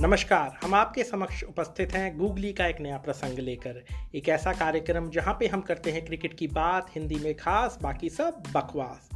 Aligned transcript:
नमस्कार, 0.00 0.52
हम 0.62 0.74
आपके 0.74 1.04
समक्ष 1.04 1.42
उपस्थित 1.44 1.92
हैं 1.92 2.18
गूगली 2.18 2.52
का 2.52 2.66
एक 2.66 2.80
नया 2.80 2.98
प्रसंग 2.98 3.38
लेकर। 3.38 3.82
एक 4.14 4.28
ऐसा 4.28 4.52
कार्यक्रम 4.52 5.10
जहाँ 5.10 5.34
पे 5.40 5.46
हम 5.46 5.60
करते 5.60 5.90
हैं 5.90 6.04
क्रिकेट 6.04 6.34
की 6.34 6.46
बात, 6.46 6.86
हिंदी 6.94 7.14
में 7.14 7.34
खास, 7.36 7.78
बाकी 7.82 8.08
सब 8.08 8.42
बकवास। 8.54 9.10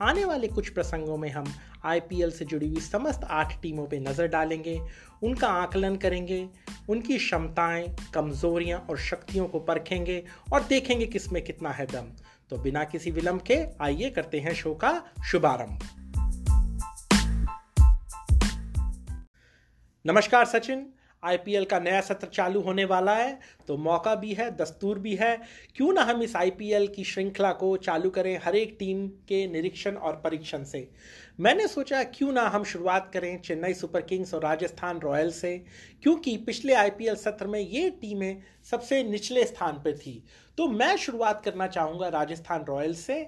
आने 0.00 0.24
वाले 0.24 0.48
कुछ 0.48 0.68
प्रसंगों 0.68 1.16
में 1.16 1.30
हम 1.30 1.52
आईपीएल 1.84 2.30
से 2.30 2.44
जुड़ी 2.44 2.68
हुई 2.68 2.80
समस्त 2.80 3.24
आठ 3.24 3.60
टीमों 3.62 3.86
पे 3.86 4.00
नज़र 4.00 4.26
डालेंगे, 4.26 4.80
उनका 5.22 5.48
आकलन 5.48 5.96
करेंगे, 5.96 6.46
उनकी 6.88 7.18
क्षमताएँ, 7.18 7.96
कमज़ोरियाँ 8.14 8.86
और 8.90 8.98
शक्तियों 8.98 9.46
को 9.46 9.60
परखेंगे 9.60 10.22
और 10.52 10.64
देखेंगे 10.64 11.06
किसमें 11.06 11.44
कितना 11.44 11.70
है 11.70 11.86
दम। 11.86 12.12
तो 12.50 12.56
बिना 12.56 12.84
किसी 12.84 13.10
विलंब 13.10 13.42
के 13.42 13.64
आइए 13.80 14.10
करते 14.10 14.40
हैं 14.40 14.54
शो 14.54 14.74
का 14.74 15.00
शुभारंभ। 15.30 15.99
नमस्कार 20.04 20.44
सचिन 20.44 20.84
आईपीएल 21.22 21.64
का 21.64 21.78
नया 21.78 22.00
सत्र 22.00 22.26
चालू 22.26 22.60
होने 22.60 22.84
वाला 22.84 23.14
है 23.14 23.38
तो 23.68 23.76
मौका 23.76 24.14
भी 24.14 24.32
है, 24.34 24.50
दस्तूर 24.56 24.98
भी 24.98 25.14
है। 25.16 25.36
क्यों 25.76 25.92
ना 25.92 26.02
हम 26.02 26.22
इस 26.22 26.36
आईपीएल 26.36 26.86
की 26.86 27.04
श्रृंखला 27.04 27.50
को 27.52 27.76
चालू 27.76 28.10
करें 28.10 28.38
हर 28.44 28.56
एक 28.56 28.76
टीम 28.78 29.06
के 29.28 29.46
निरीक्षण 29.46 29.96
और 29.96 30.20
परीक्षण 30.24 30.64
से? 30.64 30.88
मैंने 31.40 31.68
सोचा, 31.68 32.02
क्यों 32.04 32.32
ना 32.32 32.46
हम 32.48 32.64
शुरुआत 32.64 33.10
करें 33.14 33.40
चेन्नई 33.42 33.74
सुपर 33.74 34.00
किंग्स 34.00 34.34
और 34.34 34.42
राजस्थान 34.42 35.00
रॉयल्स 35.00 35.40
से, 35.40 35.56
क्योंकि 36.02 36.36
पिछले 36.36 36.74
आईपीएल 36.74 37.16
सत्र 37.16 37.46
में 37.46 37.60
ये 37.60 37.88
टीमें 37.90 38.42
सबसे 38.70 39.02
निचले 39.04 39.44
स्थान 39.44 39.82
पर 39.84 39.98
थी। 39.98 40.22
तो 40.58 40.68
मैं 40.68 40.96
शुरुआत 40.96 41.44
करना 41.44 41.66
चाहूँगा 41.66 42.08
राजस्थान 42.10 42.64
रॉयल्स 42.68 43.00
से, 43.00 43.26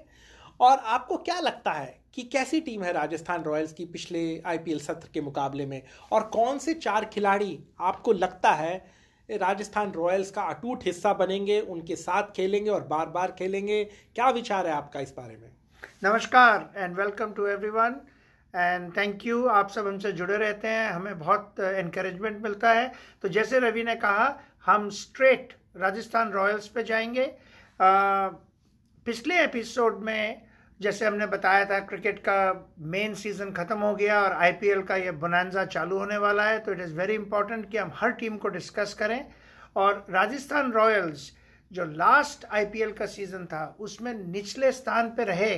और 0.59 0.77
आपको 0.77 1.17
क्या 1.17 1.39
लगता 1.39 1.71
है 1.71 2.01
कि 2.13 2.23
कैसी 2.23 2.61
टीम 2.61 2.83
है 2.83 2.93
राजस्थान 2.93 3.43
रॉयल्स 3.43 3.73
की 3.73 3.85
पिछले 3.85 4.41
आईपीएल 4.45 4.79
सत्र 4.79 5.09
के 5.13 5.21
मुकाबले 5.21 5.65
में? 5.65 5.83
और 6.11 6.23
कौन 6.23 6.57
से 6.57 6.73
चार 6.73 7.05
खिलाड़ी 7.05 7.63
आपको 7.79 8.13
लगता 8.13 8.51
है 8.51 8.85
राजस्थान 9.31 9.91
रॉयल्स 9.91 10.31
का 10.31 10.41
अटूट 10.41 10.83
हिस्सा 10.83 11.13
बनेंगे 11.13 11.59
उनके 11.59 11.95
साथ 11.95 12.23
खेलेंगे 12.23 12.69
और 12.69 12.83
बार 12.83 13.05
बार 13.05 13.31
खेलेंगे? 13.31 13.83
क्या 14.15 14.29
विचार 14.29 14.67
है 14.67 14.73
आपका 14.73 14.99
इस 14.99 15.13
बारे 15.17 15.37
में? 15.37 15.49
नमस्कार 16.03 16.73
and 16.75 16.95
welcome 16.95 17.33
to 17.33 17.47
everyone 17.47 17.95
and 18.55 18.97
thank 18.97 19.25
you 19.25 19.47
आप 19.47 19.69
सब 19.69 19.87
हमसे 19.87 20.11
जुड़े 20.11 20.37
रहते 20.37 20.67
हैं 20.67 20.91
हमें 20.91 21.19
बहुत 21.19 21.55
इनक्रेजमेंट 21.59 22.43
मिलता 22.43 22.71
है। 22.71 22.93
तो 23.21 23.27
जैसे 23.27 23.59
रवि 23.59 23.83
ने 23.83 23.95
कहा 23.95 24.39
हम 24.65 24.89
स्ट्रेट 24.89 25.53
राजस्थान 25.77 26.31
रॉयल्स 26.31 26.67
पे 26.67 26.83
जाएँगे। 26.83 27.25
आ, 27.81 28.27
पिछले 29.05 29.43
एपिसोड 29.43 29.99
में 29.99 30.52
जैसे 30.79 31.05
हमने 31.05 31.25
बताया 31.27 31.65
था, 31.65 31.79
क्रिकेट 31.81 32.19
का 32.19 32.75
मेन 32.79 33.13
सीज़न 33.13 33.51
खत्म 33.53 33.77
हो 33.77 33.93
गया 33.95 34.21
और 34.21 34.31
आईपीएल 34.33 34.81
का 34.81 34.95
ये 34.95 35.11
बुनानजा 35.19 35.65
चालू 35.67 35.97
होने 35.97 36.17
वाला 36.17 36.43
है 36.43 36.59
तो 36.59 36.71
इट 36.71 36.79
इज़ 36.81 36.93
वेरी 36.93 37.13
इंपॉर्टेंट 37.15 37.69
कि 37.71 37.77
हम 37.77 37.91
हर 37.95 38.11
टीम 38.13 38.37
को 38.37 38.47
डिस्कस 38.49 38.93
करें। 38.93 39.25
और 39.75 40.05
राजस्थान 40.09 40.71
रॉयल्स 40.71 41.31
जो 41.71 41.85
लास्ट 41.87 42.45
आईपीएल 42.45 42.91
का 42.91 43.05
सीज़न 43.07 43.45
था, 43.45 43.75
उसमें 43.79 44.13
निचले 44.13 44.71
स्थान 44.71 45.09
पर 45.09 45.27
रहे। 45.27 45.55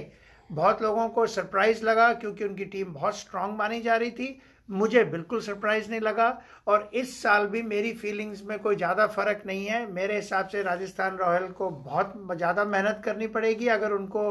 बहुत 0.50 0.82
लोगों 0.82 1.08
को 1.10 1.26
सरप्राइज़ 1.28 1.84
लगा 1.86 2.12
क्योंकि 2.14 2.44
उनकी 2.44 2.66
टीम 2.68 2.94
बहुत 2.94 3.18
स्ट्रांग 3.18 3.58
मानी 3.58 3.82
जा 3.82 3.96
रही 3.96 4.12
थी। 4.12 4.40
मुझे 4.70 5.04
बिल्कुल 5.06 5.42
सरप्राइज़ 5.42 5.90
नहीं 5.90 6.02
लगा 6.02 6.28
और 6.68 6.90
इस 6.94 7.22
साल 7.22 7.48
भी 7.48 7.62
मेरी 7.64 7.92
फीलिंग्स 7.94 8.44
में 8.44 8.58
कोई 8.60 8.76
ज़्यादा 8.76 9.08
फ़र्क 9.08 9.42
नहीं 9.46 9.66
है। 9.66 9.86
मेरे 9.92 10.16
हिसाब 10.16 10.48
से 10.48 10.62
राजस्थान 10.64 11.18
रॉयल 11.18 11.48
को 11.52 11.70
बहुत 11.70 12.14
ज़्यादा 12.38 12.66
मेहनत 12.66 13.02
करनी 13.06 13.28
पड़ेगी 13.30 13.68
अगर 13.68 13.92
उनको 13.92 14.24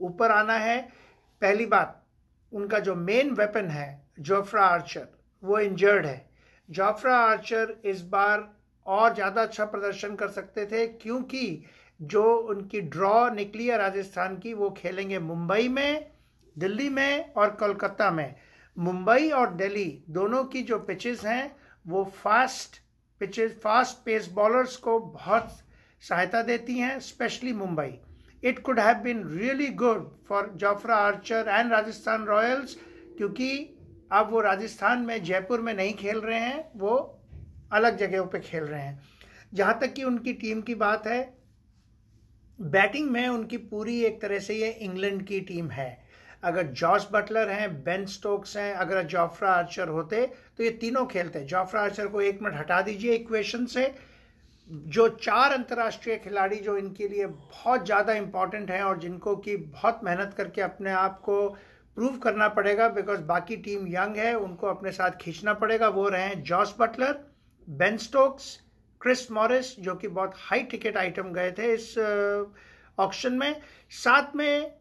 ऊपर 0.00 0.30
आना 0.30 0.56
है। 0.58 0.80
पहली 1.42 1.66
बात, 1.66 2.02
उनका 2.52 2.78
जो 2.78 2.94
मेन 2.94 3.30
वेपन 3.34 3.68
है 3.70 4.02
जोफ्रा 4.20 4.64
आर्चर 4.64 5.08
वो 5.42 5.58
इंजर्ड 5.58 6.06
है। 6.06 6.30
जोफ्रा 6.68 7.16
आर्चर 7.18 7.74
इस 7.84 8.02
बार 8.08 8.48
और 8.86 9.14
ज़्यादा 9.14 9.42
अच्छा 9.42 9.64
प्रदर्शन 9.64 10.14
कर 10.14 10.28
सकते 10.30 10.66
थे 10.66 10.86
क्योंकि 10.86 11.64
जो 12.00 12.22
उनकी 12.24 12.80
ड्रॉ 12.82 13.28
निकली 13.30 13.66
है 13.66 13.76
राजस्थान 13.78 14.36
की, 14.36 14.52
वो 14.54 14.70
खेलेंगे 14.72 15.18
मुंबई 15.18 15.68
में, 15.68 16.06
दिल्ली 16.56 16.88
में 16.88 17.32
और 17.34 17.50
कोलकाता 17.52 18.10
में। 18.10 18.34
मुंबई 18.76 19.28
और 19.30 19.54
दिल्ली 19.54 20.04
दोनों 20.10 20.44
की 20.44 20.62
जो 20.62 20.78
पिचेस 20.78 21.24
हैं, 21.24 21.56
वो 21.86 22.04
fast 22.04 22.80
pitches 23.20 23.60
fast 23.62 24.04
pace 24.04 24.28
bowlers 24.28 24.76
को 24.76 24.98
बहुत 24.98 25.58
सहायता 26.02 26.42
देती 26.42 26.78
हैं 26.78 27.00
specially 27.00 27.52
Mumbai. 27.52 27.98
It 28.44 28.58
could 28.58 28.80
have 28.80 28.96
been 28.96 29.22
really 29.28 29.66
good 29.66 30.10
for 30.28 30.52
Jofra 30.56 30.96
Archer 30.96 31.48
and 31.48 31.72
Rajasthan 31.72 32.24
Royals 32.24 32.76
क्योंकि 33.16 33.78
अब 34.12 34.30
वो 34.30 34.40
राजस्थान 34.40 34.98
में, 34.98 35.24
जयपुर 35.24 35.60
में 35.60 35.74
नहीं 35.74 35.94
खेल 35.94 36.18
रहे 36.18 36.38
हैं, 36.38 36.70
वो 36.76 37.20
अलग 37.72 37.96
जगहों 37.96 38.26
पे 38.26 38.40
खेल 38.40 38.64
रहे 38.64 38.82
हैं। 38.82 39.02
जहाँ 39.54 39.78
तक 39.80 39.92
कि 39.92 40.04
उनकी 40.04 40.32
टीम 40.32 40.60
की 40.60 40.74
बात 40.74 41.06
है 41.06 41.34
बैटिंग 42.60 43.10
में 43.10 43.28
उनकी 43.28 43.56
पूरी 43.56 44.02
एक 44.04 44.20
तरह 44.22 44.38
से 44.38 44.54
ये 44.54 44.70
इंग्लैंड 44.70 45.26
की 45.26 45.40
टीम 45.40 45.70
है। 45.70 46.01
अगर 46.42 46.66
जॉस 46.74 47.08
बटलर 47.12 47.48
हैं, 47.50 47.82
बेन 47.84 48.06
स्टोक्स 48.08 48.56
हैं, 48.56 48.72
अगर 48.74 49.02
जॉफ्रा 49.04 49.50
आर्चर 49.50 49.88
होते 49.88 50.26
तो 50.58 50.64
ये 50.64 50.70
तीनों 50.80 51.04
खेलते 51.06 51.38
हैं। 51.38 51.46
जॉफ्रा 51.46 51.82
आर्चर 51.82 52.06
को 52.06 52.20
एक 52.22 52.42
मिनट 52.42 52.56
हटा 52.56 52.80
दीजिए 52.82 53.14
इक्वेशन 53.14 53.66
से। 53.66 53.92
जो 54.68 55.08
चार 55.10 55.52
अंतर्राष्ट्रीय 55.52 56.16
खिलाड़ी 56.18 56.56
जो 56.58 56.76
इनके 56.78 57.08
लिए 57.08 57.26
बहुत 57.26 57.84
ज़्यादा 57.86 58.12
इंपॉर्टेंट 58.14 58.70
हैं 58.70 58.82
और 58.82 58.98
जिनको 58.98 59.34
कि 59.36 59.56
बहुत 59.56 60.00
मेहनत 60.04 60.34
करके 60.36 60.60
अपने 60.62 60.90
आप 60.92 61.20
को 61.20 61.48
प्रूव 61.96 62.16
करना 62.18 62.48
पड़ेगा 62.50 62.88
बिकॉज़ 62.90 63.20
बाकी 63.22 63.56
टीम 63.58 63.86
यंग 63.88 64.16
है, 64.16 64.34
उनको 64.36 64.66
अपने 64.66 64.92
साथ 64.92 65.18
खींचना 65.20 65.54
पड़ेगा, 65.54 65.88
वो 65.88 66.08
रहे 66.08 66.22
हैं 66.22 66.42
Jos 66.42 66.74
Buttler, 66.78 67.18
Ben 67.68 67.96
Stokes, 67.98 68.58
Chris 69.00 69.30
Morris, 69.32 69.78
जो 69.80 69.94
कि 69.94 70.08
बहुत 70.10 70.34
हाई 70.38 70.62
टिकट 70.64 70.96
आइटम 70.96 71.32
गए 71.32 71.50
थे 71.52 71.72
इस 71.74 71.94
ऑक्शन 72.98 73.32
में। 73.34 73.60
साथ 73.92 74.36
में 74.36 74.72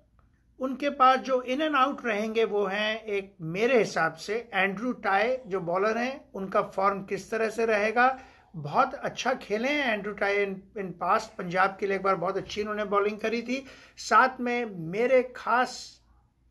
उनके 0.61 0.89
पास 0.89 1.19
जो 1.19 1.41
इन 1.41 1.61
एंड 1.61 1.75
आउट 1.75 2.05
रहेंगे 2.05 2.43
वो 2.45 2.65
हैं 2.65 3.03
एक 3.03 3.33
मेरे 3.41 3.77
हिसाब 3.77 4.13
से 4.15 4.35
एंड्रू 4.53 4.91
टाई 5.05 5.35
जो 5.47 5.59
बॉलर 5.59 5.97
हैं 5.97 6.13
उनका 6.33 6.61
फॉर्म 6.75 7.01
किस 7.03 7.29
तरह 7.31 7.49
से 7.49 7.65
रहेगा? 7.65 8.19
बहुत 8.55 8.93
अच्छा 8.93 9.33
खेले 9.33 9.67
हैं 9.67 9.93
Andrew 9.93 10.13
Tye 10.13 10.35
in, 10.35 10.61
in 10.77 10.91
past 10.91 11.37
Punjab 11.37 11.77
के 11.79 11.87
लिए 11.87 11.95
एक 11.95 12.03
बार 12.03 12.15
बहुत 12.15 12.37
अच्छी 12.37 12.61
उन्होंने 12.61 12.85
बॉलिंग 12.85 13.17
करी 13.19 13.41
थी। 13.41 13.63
साथ 13.97 14.39
में 14.39 14.65
मेरे 14.91 15.21
खास 15.35 15.79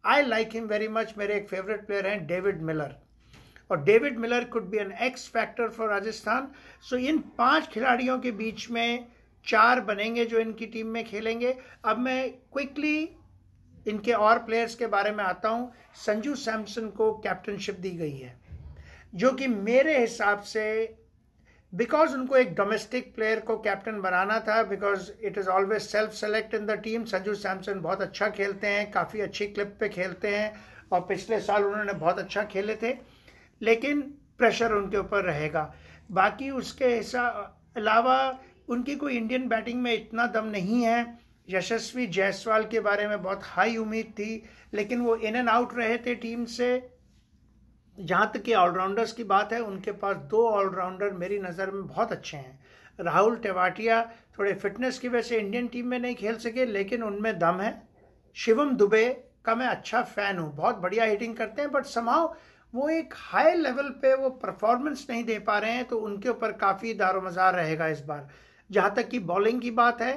I 0.04 0.22
like 0.22 0.50
him 0.54 0.64
very 0.64 0.88
much 0.88 1.14
मेरे 1.18 1.34
एक 1.34 1.48
फेवरेट 1.48 1.86
प्लेयर 1.86 2.06
हैं 2.06 2.26
डेविड 2.26 2.62
मिलर 2.62 2.94
और 3.70 3.82
David 3.84 4.18
Miller 4.18 4.44
could 4.44 4.68
be 4.70 4.78
an 4.78 4.92
X 5.02 5.28
factor 5.28 5.68
for 5.68 5.88
Rajasthan 5.88 6.48
so 6.90 6.96
इन 6.96 7.18
पाँच 7.38 7.68
खिलाड़ियों 7.68 8.18
के 8.18 8.30
बीच 8.32 8.70
में 8.70 9.06
चार 9.44 9.80
बनेंगे 9.80 10.24
जो 10.24 10.38
इनकी 10.38 10.66
टीम 10.66 10.86
में 10.86 11.04
खेलेंगे। 11.04 11.56
अब 11.84 11.98
मैं 11.98 12.30
क्विकली 12.30 13.08
इनके 13.86 14.12
और 14.12 14.38
प्लेयर्स 14.38 14.74
के 14.74 14.86
बारे 14.88 15.10
में 15.10 15.24
आता 15.24 15.48
हूँ। 15.48 15.72
संजू 15.96 16.34
सैमसन 16.36 16.88
को 16.90 17.12
कैप्टनशिप 17.18 17.76
दी 17.76 17.90
गई 17.90 18.16
है, 18.16 18.34
जो 19.14 19.32
कि 19.32 19.46
मेरे 19.46 19.98
हिसाब 19.98 20.40
से 20.44 20.96
बिकॉज़ 21.72 22.14
उनको 22.14 22.36
एक 22.36 22.54
डोमेस्टिक 22.54 23.14
प्लेयर 23.14 23.40
को 23.40 23.56
कैप्टन 23.58 24.00
बनाना 24.00 24.38
था 24.40 24.62
because 24.64 25.10
it 25.22 25.38
is 25.38 25.48
always 25.48 25.82
self 25.82 26.12
select 26.14 26.54
in 26.54 26.66
the 26.66 26.78
team 26.84 27.04
Sanju 27.06 27.34
Samson 27.36 27.80
बहुत 27.80 28.02
अच्छा 28.02 28.28
खेलते 28.30 28.66
हैं, 28.66 28.90
काफ़ी 28.90 29.20
अच्छी 29.20 29.46
क्लिप 29.46 29.76
पे 29.80 29.88
खेलते 29.88 30.28
हैं, 30.28 30.52
और 30.92 31.00
पिछले 31.00 31.40
साल 31.40 31.64
उन्होंने 31.64 31.92
बहुत 31.94 32.18
अच्छा 32.18 32.42
खेले 32.44 32.76
थे, 32.76 32.94
लेकिन 33.60 34.00
प्रेशर 34.38 34.72
उनके 34.72 34.96
ऊपर 34.96 35.24
रहेगा। 35.24 35.72
बाकी 36.10 36.50
उसके 36.52 36.86
हिसाब 36.86 37.56
अलावा 37.76 38.18
उनकी 38.68 38.94
कोई 38.96 39.16
इंडियन 39.16 39.48
बैटिंग 39.48 39.80
में 39.82 39.92
इतना 39.92 40.26
दम 40.28 40.46
नहीं 40.46 40.82
है 40.82 41.18
यशस्वी 41.48 42.06
जायसवाल 42.06 42.64
के 42.64 42.80
बारे 42.80 43.06
में 43.08 43.22
बहुत 43.22 43.40
हाई 43.44 43.76
उम्मीद 43.76 44.12
थी, 44.18 44.42
लेकिन 44.74 45.00
वो 45.00 45.16
इन 45.16 45.36
एंड 45.36 45.48
आउट 45.48 45.74
रहे 45.74 45.96
थे 45.98 46.14
टीम 46.16 46.44
से। 46.46 46.70
जहाँ 47.98 48.30
तक 48.34 48.42
कि 48.42 48.54
ऑलराउंडर्स 48.54 49.12
की 49.12 49.24
बात 49.24 49.52
है, 49.52 49.60
उनके 49.60 49.92
पास 49.92 50.16
दो 50.30 50.48
ऑलराउंडर 50.48 51.10
मेरी 51.12 51.38
नज़र 51.38 51.70
में 51.70 51.86
बहुत 51.86 52.12
अच्छे 52.12 52.36
हैं। 52.36 52.58
राहुल 52.98 53.36
टेवाटिया 53.36 54.02
थोड़े 54.38 54.52
फिटनेस 54.54 54.98
की 54.98 55.08
वजह 55.08 55.22
से 55.22 55.38
इंडियन 55.38 55.66
टीम 55.68 55.86
में 55.86 55.98
नहीं 55.98 56.14
खेल 56.14 56.36
सके, 56.38 56.64
लेकिन 56.66 57.02
उनमें 57.02 57.38
दम 57.38 57.60
है। 57.60 57.82
शिवम 58.36 58.74
दुबे 58.76 59.08
का 59.44 59.54
मैं 59.54 59.66
अच्छा 59.66 60.02
फ़ैन 60.04 60.38
हूँ। 60.38 60.54
बहुत 60.56 60.76
बढ़िया 60.76 61.04
हिटिंग 61.04 61.36
करते 61.36 61.62
हैं 61.62 61.70
बट 61.72 61.84
समाव 61.86 62.34
वो 62.74 62.88
एक 62.88 63.14
हाई 63.16 63.54
लेवल 63.54 63.88
पे 64.02 64.14
वो 64.14 64.28
परफॉर्मेंस 64.42 65.06
नहीं 65.10 65.24
दे 65.24 65.38
पा 65.40 65.58
रहे 65.58 65.72
हैं 65.72 65.84
तो 65.84 65.96
उनके 65.98 66.28
ऊपर 66.28 66.52
काफ़ी 66.52 66.92
दारोमजार 66.94 67.54
रहेगा 67.54 67.86
इस 67.88 68.00
बार। 68.00 68.28
जहाँ 68.70 68.94
तक 68.94 69.08
कि 69.08 69.18
बॉलिंग 69.20 69.60
की 69.60 69.70
बात 69.72 70.02
है 70.02 70.14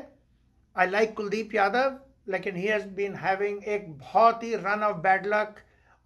आई 0.75 0.89
लाइक 0.89 1.13
कुलदीप 1.13 1.53
यादव 1.55 1.97
लेकिन 2.29 2.55
ही 2.55 2.65
हैज़ 2.67 2.85
बीन 2.87 3.15
हैविंग 3.15 3.63
एक 3.63 3.91
बहुत 3.91 4.43
ही 4.43 4.53
रन 4.55 4.83
ऑफ़ 4.83 4.97
बैड 4.97 5.25
लक 5.27 5.55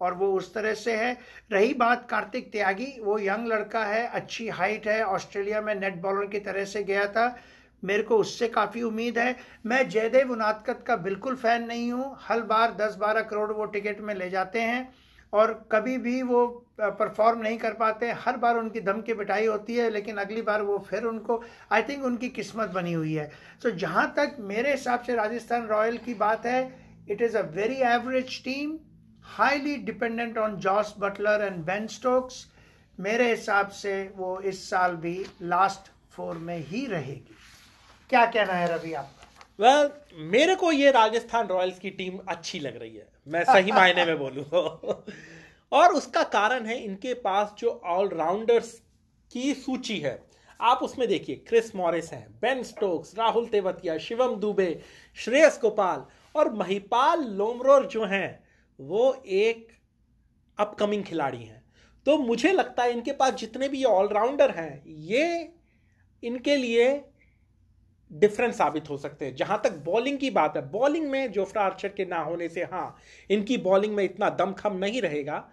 और 0.00 0.14
वो 0.14 0.32
उस 0.32 0.52
तरह 0.54 0.74
से 0.74 0.96
है। 0.96 1.16
रही 1.52 1.72
बात 1.74 2.06
कार्तिक 2.10 2.52
त्यागी, 2.52 3.00
वो 3.00 3.18
यंग 3.18 3.46
लड़का 3.46 3.84
है, 3.84 4.06
अच्छी 4.06 4.48
हाइट 4.48 4.86
है, 4.86 5.02
ऑस्ट्रेलिया 5.04 5.60
में 5.60 5.74
नेट 5.74 5.96
बॉलर 5.96 6.26
की 6.26 6.38
तरह 6.38 6.64
से 6.64 6.82
गया 6.82 7.06
था। 7.06 7.36
मेरे 7.82 8.02
को 8.02 8.16
उससे 8.16 8.48
काफ़ी 8.48 8.82
उम्मीद 8.82 9.18
है। 9.18 9.36
मैं 9.66 9.88
जयदेव 9.88 10.32
उनादकत 10.32 10.84
का 10.86 10.96
बिल्कुल 10.96 11.36
फ़ैन 11.36 11.66
नहीं 11.66 11.92
हूँ। 11.92 12.16
हर 12.20 12.40
बार 12.40 12.74
दस 12.74 12.94
बारह 12.94 13.22
करोड़ 13.22 13.52
वो 13.52 13.64
टिकट 13.64 14.00
में 14.00 14.14
ले 14.14 14.30
जाते 14.30 14.60
हैं। 14.60 14.88
और 15.32 15.52
कभी 15.72 15.96
भी 15.98 16.22
वो 16.22 16.46
परफॉर्म 16.80 17.40
नहीं 17.40 17.58
कर 17.58 17.72
पाते 17.72 18.10
हर 18.20 18.36
बार 18.36 18.56
उनकी 18.56 18.80
दम 18.80 19.00
की 19.00 19.12
होती 19.46 19.74
है 19.76 19.88
लेकिन 19.90 20.16
अगली 20.16 20.42
बार 20.42 20.62
वो 20.62 20.78
फिर 20.78 21.04
उनको 21.04 21.42
आई 21.72 21.82
थिंक 21.82 22.04
उनकी 22.04 22.28
किस्मत 22.28 22.68
बनी 22.68 22.92
हुई 22.92 23.14
है। 23.14 23.30
सो 23.62 23.68
so, 23.68 23.74
जहाँ 23.76 24.12
तक 24.16 24.36
मेरे 24.40 24.70
हिसाब 24.70 25.00
से 25.00 25.14
राजस्थान 25.14 25.66
रॉयल 25.66 25.98
की 25.98 26.14
बात 26.14 26.46
है 26.46 26.60
it 27.10 27.22
is 27.22 27.36
a 27.38 27.42
very 27.50 27.80
average 27.86 28.42
team 28.44 28.78
highly 29.36 29.76
dependent 29.76 30.38
on 30.38 30.56
Jos 30.56 30.94
Buttler 30.98 31.44
and 31.44 31.64
Ben 31.64 31.86
Stokes 31.86 32.46
मेरे 32.98 33.30
हिसाब 33.30 33.68
से 33.68 34.02
वो 34.16 34.38
इस 34.40 34.68
साल 34.70 34.96
भी 34.96 35.26
लास्ट 35.42 35.90
फोर 36.12 36.36
में 36.36 36.58
ही 36.58 36.86
रहेगी। 36.86 37.36
क्या 38.10 38.24
कहना 38.26 38.52
है 38.52 38.74
रवि 38.74 38.92
आपका 38.92 39.17
वेल 39.60 39.86
well, 39.86 39.92
मेरे 40.14 40.54
को 40.54 40.72
ये 40.72 40.90
राजस्थान 40.90 41.46
रॉयल्स 41.46 41.78
की 41.78 41.90
टीम 41.90 42.18
अच्छी 42.28 42.58
लग 42.58 42.76
रही 42.76 42.96
है। 42.96 43.08
मैं 43.28 43.44
सही 43.44 43.72
मायने 43.72 44.04
में 44.04 44.18
बोलूँ। 44.18 44.44
और 45.72 45.94
उसका 45.94 46.22
कारण 46.22 46.66
है 46.66 46.78
इनके 46.84 47.14
पास 47.14 47.54
जो 47.58 47.82
ऑलराउंडर्स 47.84 48.82
की 49.32 49.54
सूची 49.54 49.98
है। 49.98 50.22
आप 50.60 50.78
उसमें 50.82 51.08
देखिए 51.08 51.36
क्रिस 51.36 51.74
मॉरिस 51.76 52.12
हैं 52.12 52.38
बेन 52.40 52.62
स्टोक्स 52.62 53.14
राहुल 53.18 53.46
तेवतिया 53.46 53.98
शिवम 53.98 54.36
दुबे 54.36 54.82
श्रेयस 55.14 55.58
गोपाल 55.62 56.04
और 56.36 56.52
महिपाल 56.52 57.24
लोमरोर 57.24 57.86
जो 57.86 58.04
हैं 58.04 58.44
वो 58.80 59.22
एक 59.26 59.68
अपकमिंग 60.58 61.04
खिलाड़ी 61.04 61.42
हैं। 61.44 61.62
तो 62.06 62.18
मुझे 62.18 62.52
लगता 62.52 62.82
है 62.82 62.92
इनके 62.92 63.12
पास 63.12 63.34
जितने 63.34 63.68
भी 63.68 63.84
ऑलराउंडर 63.84 64.50
हैं 64.50 64.82
ये 64.86 65.52
इनके 66.24 66.56
लिए 66.56 67.04
डिफरेंस 68.10 68.56
साबित 68.58 68.90
हो 68.90 68.96
सकते 68.98 69.24
हैं। 69.24 69.34
जहाँ 69.36 69.60
तक 69.64 69.72
बॉलिंग 69.84 70.18
की 70.18 70.30
बात 70.32 70.56
है 70.56 70.62
बॉलिंग 70.70 71.08
में 71.10 71.32
जोफ्रा 71.32 71.62
आर्चर 71.62 71.88
के 71.88 72.04
ना 72.06 72.20
होने 72.20 72.48
से 72.48 72.62
हाँ 72.64 72.96
इनकी 73.30 73.56
बॉलिंग 73.58 73.94
में 73.94 74.04
इतना 74.04 74.30
दमखम 74.32 74.76
नहीं 74.76 75.02
रहेगा, 75.02 75.44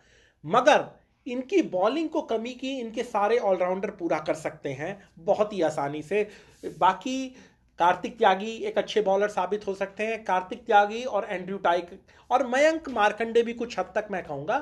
मगर 0.43 0.85
इनकी 1.27 1.61
बॉलिंग 1.63 2.09
को 2.09 2.21
कमी 2.23 2.53
की 2.53 2.77
इनके 2.79 3.03
सारे 3.03 3.37
ऑलराउंडर 3.39 3.89
पूरा 3.91 4.19
कर 4.19 4.33
सकते 4.35 4.69
हैं, 4.71 4.97
बहुत 5.19 5.53
ही 5.53 5.61
आसानी 5.63 6.01
से। 6.03 6.27
बाकी 6.63 7.27
कार्तिक 7.79 8.17
त्यागी 8.17 8.51
एक 8.59 8.77
अच्छे 8.77 9.01
बॉलर 9.01 9.29
साबित 9.29 9.65
हो 9.67 9.73
सकते 9.75 10.05
हैं, 10.05 10.23
कार्तिक 10.23 10.65
त्यागी 10.65 11.03
और 11.03 11.27
एंड्रयू 11.29 11.57
टाइक 11.59 11.89
और 12.29 12.45
मयंक 12.47 12.89
मार्कंडे 12.89 13.43
भी 13.43 13.53
कुछ 13.53 13.77
हद 13.79 13.91
तक 13.95 14.07
मैं 14.11 14.23
कहूँगा। 14.23 14.59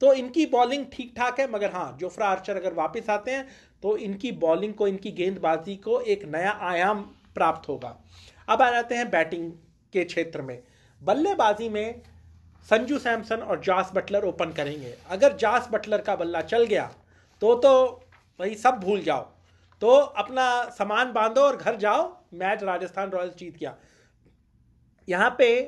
तो 0.00 0.12
इनकी 0.14 0.46
बॉलिंग 0.48 0.84
ठीक 0.92 1.12
ठाक 1.16 1.40
है, 1.40 1.50
मगर 1.50 1.70
हाँ 1.70 1.96
जोफ्रा 2.00 2.26
आर्चर 2.28 2.56
अगर 2.56 2.74
वापस 2.74 3.10
आते 3.10 3.30
हैं 3.30 3.46
तो 3.82 3.96
इनकी 3.98 4.32
बॉलिंग 4.32 4.74
को, 4.74 4.86
इनकी 4.88 5.10
गेंदबाजी 5.12 5.76
को 5.76 6.00
एक 6.00 6.24
नया 6.24 6.50
आयाम 6.62 7.02
प्राप्त 7.34 7.68
होगा। 7.68 7.96
अब 8.48 8.62
आ 8.62 8.70
जाते 8.70 8.94
हैं 8.94 9.10
बैटिंग 9.10 9.50
के 9.92 10.04
क्षेत्र 10.04 10.42
में। 10.42 10.62
बल्लेबाजी 11.00 11.68
में 11.68 12.02
संजू 12.66 12.98
सैमसन 12.98 13.36
और 13.36 13.60
जास 13.60 13.90
बटलर 13.94 14.24
ओपन 14.24 14.52
करेंगे। 14.52 14.94
अगर 15.10 15.36
जास 15.36 15.68
बटलर 15.72 16.00
का 16.00 16.16
बल्ला 16.16 16.40
चल 16.42 16.64
गया 16.64 16.90
तो 17.42 17.54
तो 17.54 17.70
भाई 18.40 18.54
सब 18.54 18.74
भूल 18.80 19.00
जाओ। 19.02 19.22
तो 19.82 19.88
अपना 19.88 20.44
सामान 20.70 21.12
बांधो 21.12 21.40
और 21.40 21.56
घर 21.56 21.76
जाओ। 21.76 22.02
मैच 22.34 22.62
राजस्थान 22.62 23.10
रॉयल्स 23.10 23.34
जीत 23.36 23.56
गया। 23.56 23.74
यहाँ 25.08 25.34
पे 25.38 25.60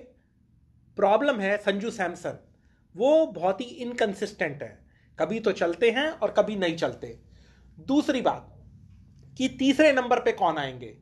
प्रॉब्लम 0.97 1.41
है 1.41 1.57
संजू 1.57 1.91
सैमसन। 1.91 2.39
वो 2.95 3.27
बहुत 3.27 3.61
ही 3.61 3.67
इनकंसिस्टेंट 3.67 4.63
है। 4.63 4.79
कभी 5.19 5.41
तो 5.41 5.53
चलते 5.53 5.91
हैं 5.91 6.09
और 6.09 6.31
कभी 6.31 6.57
नहीं 6.57 6.77
चलते। 6.77 7.19
दूसरी 7.79 8.21
बात 8.21 8.51
कि 9.39 9.49
तीसरे 9.59 9.93
नंबर 9.93 10.21
पे 10.21 10.33
कौन 10.33 10.59
आएँगे? 10.59 10.95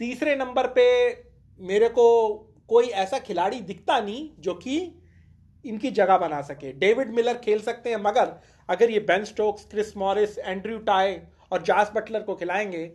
तीसरे 0.00 0.36
नंबर 0.36 0.66
पे 0.68 0.86
मेरे 1.60 1.88
को 1.88 2.06
कोई 2.68 2.86
ऐसा 2.86 3.18
खिलाड़ी 3.18 3.60
दिखता 3.60 3.98
नहीं 4.00 4.28
जो 4.40 4.54
कि 4.54 4.76
इनकी 5.64 5.90
जगह 5.90 6.18
बना 6.18 6.40
सके। 6.42 6.72
डेविड 6.72 7.10
मिलर 7.10 7.38
खेल 7.38 7.60
सकते 7.60 7.90
हैं, 7.90 7.96
मगर 7.96 8.32
अगर 8.68 8.90
ये 8.90 9.00
Ben 9.00 9.24
Stokes, 9.24 9.64
Chris 9.64 9.96
Morris, 9.96 10.38
Andrew 10.38 10.78
Tye 10.78 11.16
और 11.52 11.62
जास 11.62 11.92
बटलर 11.94 12.22
को 12.22 12.34
खिलाएँगे 12.34 12.86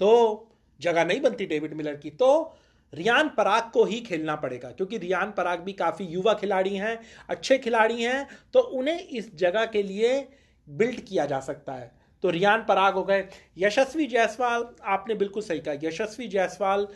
तो 0.00 0.48
जगह 0.80 1.04
नहीं 1.04 1.20
बनती 1.20 1.46
डेविड 1.46 1.74
मिलर 1.74 1.96
की। 1.96 2.10
तो 2.10 2.56
रियान 2.92 3.28
पराग 3.28 3.70
को 3.72 3.84
ही 3.84 4.00
खेलना 4.00 4.34
पड़ेगा, 4.36 4.70
क्योंकि 4.70 4.98
रियान 4.98 5.30
पराग 5.30 5.60
भी 5.60 5.72
काफ़ी 5.72 6.04
युवा 6.04 6.34
खिलाड़ी 6.34 6.76
हैं, 6.76 6.98
अच्छे 7.28 7.58
खिलाड़ी 7.58 8.02
हैं 8.02 8.26
तो 8.54 8.60
उन्हें 8.60 8.98
इस 8.98 9.34
जगह 9.36 9.66
के 9.66 9.82
लिए 9.82 10.28
बिल्ड 10.68 11.00
किया 11.00 11.26
जा 11.26 11.40
सकता 11.40 11.72
है। 11.72 11.99
तो 12.22 12.30
रियान 12.30 12.64
पराग 12.64 12.94
हो 12.94 13.04
गए। 13.04 13.24
यशस्वी 13.58 14.06
जायसवाल, 14.06 14.66
आपने 14.84 15.14
बिल्कुल 15.16 15.42
सही 15.42 15.60
कहा, 15.60 15.74
यशस्वी 15.82 16.28
जायसवाल 16.28 16.86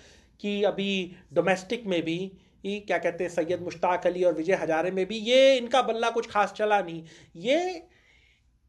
की 0.41 0.63
अभी 0.65 1.17
डोमेस्टिक 1.33 1.87
में 1.87 2.03
भी 2.03 2.19
क्या 2.65 2.99
कहते 2.99 3.25
हैं, 3.25 3.31
सैयद 3.31 3.63
मुश्ताक 3.63 4.07
अली 4.07 4.23
और 4.25 4.35
विजय 4.35 4.55
हजारे 4.55 4.91
में 4.91 5.05
भी, 5.07 5.17
ये 5.17 5.57
इनका 5.57 5.83
बल्ला 5.83 6.11
कुछ 6.11 6.31
खास 6.31 6.53
चला 6.53 6.81
नहीं। 6.83 7.03
ये 7.39 7.83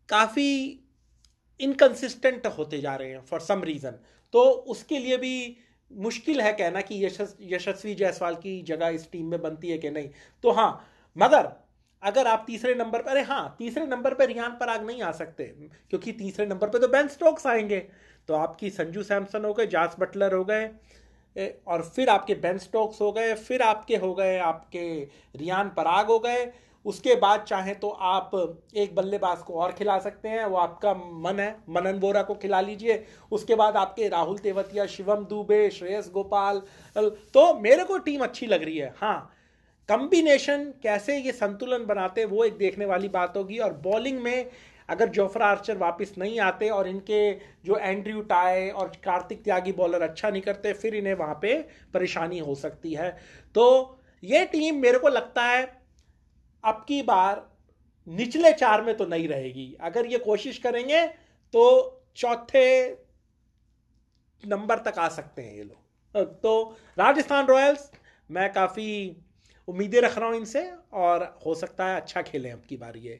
काफ़ी 0.09 0.79
इनकन्सिस्टेंट 1.59 2.47
होते 2.47 2.79
जा 2.81 2.95
रहे 2.95 3.09
हैं 3.09 3.21
फॉर 3.21 3.39
सम 3.41 3.63
रीज़न 3.63 3.99
तो 4.33 4.41
उसके 4.43 4.99
लिए 4.99 5.17
भी 5.17 5.57
मुश्किल 5.91 6.41
है 6.41 6.51
कहना 6.53 6.81
कि 6.81 7.03
यशस, 7.05 7.35
यशस्वी 7.41 7.93
जायसवाल 7.95 8.35
की 8.35 8.61
जगह 8.63 8.87
इस 8.89 9.09
टीम 9.11 9.29
में 9.31 9.41
बनती 9.41 9.69
है 9.69 9.77
कि 9.77 9.89
नहीं। 9.89 10.09
तो 10.43 10.51
हाँ 10.51 10.87
मगर 11.15 11.49
अगर 12.05 12.27
आप 12.27 12.43
तीसरे 12.47 12.73
नंबर 12.75 13.01
पर, 13.01 13.09
अरे 13.09 13.21
हाँ 13.23 13.55
तीसरे 13.59 13.85
नंबर 13.85 14.13
पर 14.13 14.27
रियान 14.27 14.51
पराग 14.51 14.85
नहीं 14.85 15.01
आ 15.01 15.11
सकते, 15.13 15.43
क्योंकि 15.89 16.11
तीसरे 16.13 16.45
नंबर 16.45 16.69
पर 16.69 16.79
तो 16.79 16.87
बेन 16.89 17.07
स्टोक्स 17.09 17.47
आएँगे। 17.47 17.79
तो 18.29 18.33
आपकी 18.35 18.69
संजू 18.71 19.03
सैमसन 19.03 19.45
हो 19.45 19.53
गए, 19.53 19.67
जास 19.67 19.95
बटलर 19.99 20.33
हो 20.33 20.43
गए 20.45 20.69
और 21.67 21.81
फिर 21.85 22.09
आपके 22.09 22.35
बेन 22.35 22.57
स्टोक्स 22.59 23.01
हो 23.01 23.11
गए, 23.11 23.33
फिर 23.35 23.61
आपके 23.61 23.95
हो 23.97 24.13
गए, 24.13 24.37
आपके 24.39 24.87
रियान 25.35 25.69
पराग 25.69 26.07
हो 26.07 26.19
गए। 26.19 26.51
उसके 26.85 27.15
बाद 27.15 27.41
चाहे 27.41 27.73
तो 27.73 27.89
आप 27.89 28.31
एक 28.75 28.95
बल्लेबाज 28.95 29.37
को 29.37 29.53
और 29.53 29.71
खिला 29.71 29.97
सकते 29.99 30.29
हैं, 30.29 30.45
वो 30.45 30.57
आपका 30.57 30.93
मन 30.93 31.39
है, 31.39 31.55
मनन 31.69 31.99
बोरा 31.99 32.21
को 32.23 32.35
खिला 32.35 32.59
लीजिए। 32.61 33.03
उसके 33.31 33.55
बाद 33.55 33.77
आपके 33.77 34.09
राहुल 34.09 34.37
तेवतिया, 34.39 34.85
शिवम 34.87 35.25
दुबे, 35.25 35.69
श्रेयस 35.69 36.09
गोपाल 36.13 36.61
तो 36.95 37.53
मेरे 37.59 37.83
को 37.83 37.97
टीम 37.99 38.23
अच्छी 38.23 38.45
लग 38.47 38.63
रही 38.63 38.77
है 38.77 38.93
हाँ। 38.97 39.31
कम्बिनेशन 39.89 40.63
कैसे 40.83 41.17
ये 41.17 41.31
संतुलन 41.33 41.85
बनाते 41.85 42.25
वो 42.25 42.43
एक 42.45 42.57
देखने 42.57 42.85
वाली 42.85 43.09
बात 43.09 43.37
होगी। 43.37 43.57
और 43.59 43.73
बॉलिंग 43.83 44.19
में 44.19 44.49
अगर 44.89 45.09
जोफ्रा 45.09 45.47
आर्चर 45.47 45.77
वापस 45.77 46.13
नहीं 46.17 46.39
आते 46.39 46.69
और 46.69 46.87
इनके 46.87 47.31
जो 47.65 47.77
एंड्रयू 47.77 48.21
टाए 48.23 48.69
और 48.69 48.91
कार्तिक 49.03 49.43
त्यागी 49.43 49.71
बॉलर 49.73 50.01
अच्छा 50.01 50.29
नहीं 50.29 50.41
करते, 50.41 50.73
फिर 50.73 50.95
इन्हें 50.95 51.13
वहाँ 51.13 51.39
पे 51.41 51.55
परेशानी 51.93 52.39
हो 52.39 52.55
सकती 52.55 52.93
है। 52.93 53.09
तो 53.55 53.99
ये 54.23 54.45
टीम 54.45 54.81
मेरे 54.81 54.99
को 54.99 55.07
लगता 55.09 55.43
है, 55.43 55.65
अब 56.63 56.85
की 56.87 57.01
बार 57.03 57.45
निचले 58.07 58.51
चार 58.53 58.81
में 58.81 58.95
तो 58.97 59.05
नहीं 59.05 59.27
रहेगी। 59.27 59.75
अगर 59.81 60.05
ये 60.05 60.17
कोशिश 60.19 60.57
करेंगे 60.57 61.05
तो 61.53 61.63
चौथे 62.17 62.89
नंबर 64.43 64.79
तक 64.81 64.99
आ 64.99 65.07
सकते 65.09 65.41
हैं 65.41 65.55
ये 65.55 65.63
लोग। 65.63 66.23
तो 66.43 66.77
राजस्थान 66.97 67.45
रॉयल्स, 67.47 67.91
मैं 68.29 68.51
काफ़ी 68.53 69.15
उम्मीदें 69.67 69.99
रख 70.01 70.17
रहा 70.17 70.27
हूँ 70.27 70.35
इनसे 70.35 70.69
और 70.93 71.23
हो 71.45 71.55
सकता 71.55 71.85
है 71.85 72.01
अच्छा 72.01 72.21
खेलें 72.21 72.51
अब 72.51 72.61
की 72.69 72.77
बार 72.77 72.97
ये। 72.97 73.19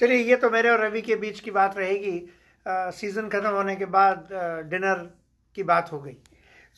चलिए 0.00 0.22
ये 0.24 0.36
तो 0.36 0.50
मेरे 0.50 0.70
और 0.70 0.80
रवि 0.80 1.00
के 1.02 1.16
बीच 1.16 1.40
की 1.40 1.50
बात 1.50 1.76
रहेगी। 1.78 2.18
सीज़न 2.66 3.28
ख़त्म 3.28 3.50
होने 3.50 3.76
के 3.76 3.84
बाद 3.86 4.28
डिनर 4.70 5.08
की 5.56 5.62
बात 5.64 5.92
हो 5.92 6.00
गई। 6.00 6.16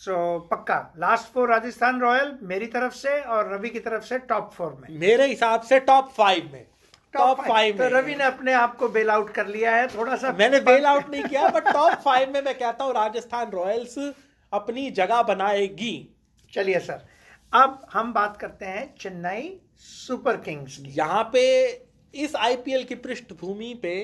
सो 0.00 0.12
so, 0.12 0.50
पक्का 0.50 0.78
लास्ट 0.98 1.32
फोर 1.32 1.48
राजस्थान 1.48 2.00
रॉयल 2.00 2.36
मेरी 2.44 2.66
तरफ़ 2.68 2.94
से 2.94 3.20
और 3.20 3.52
रवि 3.52 3.68
की 3.70 3.80
तरफ़ 3.80 4.04
से 4.04 4.18
टॉप 4.30 4.50
फोर 4.54 4.72
में। 4.80 4.98
मेरे 5.00 5.26
हिसाब 5.26 5.60
से 5.62 5.78
टॉप 5.82 6.10
फाइव 6.16 6.50
में। 6.52 6.66
टॉप 7.14 7.40
फाइव 7.40 7.76
तो 7.78 7.88
रवि 7.88 8.14
ने 8.14 8.24
अपने 8.24 8.52
आप 8.52 8.76
को 8.76 8.88
बेल 8.88 9.10
आउट 9.10 9.30
कर 9.34 9.46
लिया 9.46 9.74
है 9.76 9.86
थोड़ा 9.88 10.16
सा 10.16 10.32
मैंने 10.38 10.60
बेल 10.60 10.86
आउट 10.86 11.10
नहीं 11.10 11.22
किया 11.24 11.48
बट 11.48 11.72
टॉप 11.72 11.92
फाइव 12.04 12.32
में 12.32 12.40
मैं 12.42 12.54
कहता 12.54 12.84
हूँ 12.84 12.92
राजस्थान 12.94 13.50
रॉयल्स 13.50 13.98
अपनी 14.52 14.90
जगह 14.92 15.22
बनाएगी। 15.22 15.94
चलिए 16.52 16.78
सर 16.80 17.06
अब 17.56 17.86
हम 17.92 18.12
बात 18.12 18.36
करते 18.36 18.66
हैं 18.66 18.94
चेन्नई 19.00 19.42
सुपर 19.80 20.36
किंग्स 20.36 20.76
की। 20.76 20.90
यहाँ 20.90 21.22
पे 21.32 21.44
इस 22.14 22.34
आईपीएल 22.36 22.84
की 22.84 22.94
पृष्ठभूमि 22.96 23.72
पे 23.82 23.94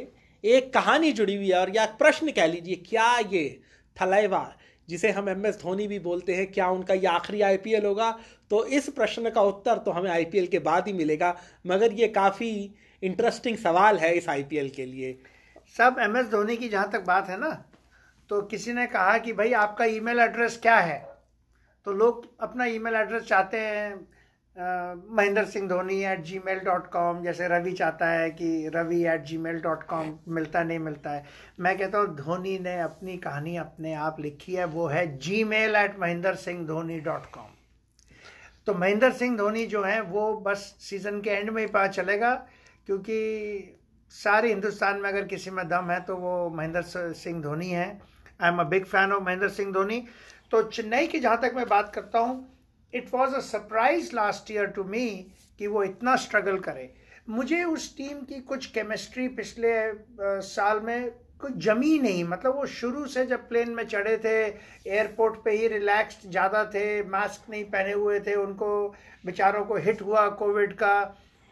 एक 0.45 0.73
कहानी 0.75 1.13
जुड़ी 1.13 1.37
हुई 1.37 1.49
है 1.49 1.59
और 1.59 1.75
या 1.77 1.85
प्रश्न 1.99 2.31
कह 2.31 2.47
लीजिए 2.47 2.77
क्या 2.87 3.19
ये 3.33 3.45
थलाइवा 3.97 4.57
जिसे 4.89 5.11
हम 5.11 5.29
एम 5.29 5.47
एस 5.47 5.61
धोनी 5.63 5.87
भी 5.87 5.99
बोलते 5.99 6.35
हैं 6.35 6.51
क्या 6.53 6.69
उनका 6.69 6.95
ये 6.95 7.07
आखिरी 7.07 7.41
आईपीएल 7.43 7.87
होगा? 7.87 8.11
तो 8.51 8.65
इस 8.67 8.89
प्रश्न 8.89 9.31
का 9.31 9.43
उत्तर 9.43 9.79
तो 9.79 9.91
हमें 9.91 10.11
आईपीएल 10.11 10.47
के 10.47 10.59
बाद 10.61 10.87
ही 10.87 10.93
मिलेगा 10.93 11.37
मगर 11.67 11.93
ये 11.93 12.09
काफ़ी 12.09 12.51
इंटरेस्टिंग 13.03 13.57
सवाल 13.59 13.99
है 13.99 14.15
इस 14.17 14.29
आईपीएल 14.29 14.69
के 14.71 14.87
लिए। 14.87 15.17
सब 15.77 15.97
एम 16.01 16.17
एस 16.17 16.27
धोनी 16.31 16.57
की 16.57 16.69
जहाँ 16.69 16.91
तक 16.93 17.05
बात 17.07 17.29
है 17.29 17.41
ना 17.41 17.51
तो 18.31 18.43
किसी 18.43 18.73
ने 18.73 18.87
कहा 18.89 19.17
कि 19.19 19.33
भाई 19.33 19.53
आपका 19.61 19.85
ईमेल 19.85 20.21
एड्रेस 20.21 20.59
क्या 20.63 20.79
है? 20.81 21.12
तो 21.87 21.93
लोग 21.93 22.27
अपना 22.41 22.65
ईमेल 22.67 22.95
एड्रेस 22.95 23.23
चाहते 23.23 23.59
हैं 23.59 23.95
Mahendra 25.17 25.45
Singh 25.45 25.69
Dhoni 25.69 25.99
at 26.05 26.23
Gmail 26.47 26.59
dot 26.61 26.87
com 26.93 27.23
जैसे 27.25 27.47
रवि 27.49 27.73
चाहता 27.73 28.09
है 28.09 28.31
कि 28.31 28.71
Ravi 28.75 29.03
at 29.09 29.23
Gmail 29.39 29.61
dot 29.61 29.83
com 29.83 30.13
मिलता 30.29 30.63
नहीं 30.63 30.79
मिलता 30.79 31.11
है। 31.11 31.25
मैं 31.61 31.77
कहता 31.79 31.99
हूँ, 31.99 32.15
धोनी 32.17 32.59
ने 32.59 32.79
अपनी 32.81 33.17
कहानी 33.19 33.57
अपने 33.57 33.95
आप 33.95 34.21
लिखी 34.21 34.55
है, 34.55 34.65
वो 34.65 34.87
है 34.87 35.07
Gmail 35.45 35.77
at 35.77 35.99
Mahendra 36.01 36.35
Singh 36.37 36.67
Dhoni 36.67 36.99
dot 37.01 37.27
com 37.35 37.51
तो 38.67 38.75
महेंद्र 38.75 39.11
सिंह 39.13 39.37
धोनी 39.37 39.67
जो 39.67 39.83
है, 39.83 40.01
वो 40.01 40.35
बस 40.39 40.75
सीज़न 40.81 41.21
के 41.21 41.31
एंड 41.31 41.51
में 41.51 41.63
ही 41.63 41.67
पता 41.69 41.87
चलेगा, 41.89 42.35
क्योंकि 42.87 43.79
सारे 44.15 44.49
हिंदुस्तान 44.49 45.01
में 45.01 45.09
अगर 45.09 45.25
किसी 45.27 45.51
में 45.51 45.67
दम 45.69 45.91
है 45.91 46.01
तो 46.01 46.17
वो 46.17 46.49
महेंद्र 46.51 46.83
सिंह 47.15 47.43
धोनी 47.43 47.71
है। 47.71 47.87
I 48.41 48.49
am 48.49 48.59
a 48.59 48.65
big 48.67 48.85
fan 48.87 49.13
of 49.13 49.23
Mahendra 49.23 49.49
Singh 49.51 49.73
Dhoni 49.73 50.05
तो 50.53 50.63
चेन्नई 50.63 51.07
की 51.07 51.19
जहाँ 51.21 51.41
तक 51.43 51.53
मैं 51.57 51.67
बात 51.69 51.93
करता 51.95 52.19
हूँ 52.19 52.35
it 52.93 53.07
was 53.13 53.35
a 53.35 53.39
surprise 53.43 54.15
last 54.15 54.51
year 54.51 54.67
to 54.69 54.83
me 54.85 55.07
कि 55.59 55.67
वो 55.67 55.83
इतना 55.85 56.17
स्ट्रगल 56.17 56.59
करे। 56.61 56.93
मुझे 57.29 57.63
उस 57.65 57.97
टीम 57.97 58.19
की 58.23 58.41
कुछ 58.43 58.67
केमिस्ट्री 58.71 59.29
पिछले 59.31 59.73
साल 60.45 60.81
में 60.81 61.11
कुछ 61.41 61.53
जमी 61.67 61.99
नहीं। 61.99 62.25
मतलब 62.25 62.57
वो 62.57 62.67
शुरू 62.69 63.07
से 63.07 63.25
जब 63.27 63.49
प्लेन 63.49 63.71
में 63.71 63.85
चढ़े 63.85 64.17
थे 64.25 64.35
एयरपोर्ट 64.43 65.43
पे 65.45 65.51
ही 65.53 65.69
रिलैक्स्ड 65.69 66.29
ज़्यादा 66.31 66.65
थे 66.75 66.85
मास्क 67.09 67.51
नहीं 67.51 67.65
पहने 67.67 67.93
हुए 67.93 68.21
थे, 68.21 68.35
उनको 68.35 68.95
बेचारों 69.25 69.65
को 69.65 69.77
हिट 69.79 70.03
हुआ 70.03 70.29
कोविड 70.43 70.73
का। 70.75 70.95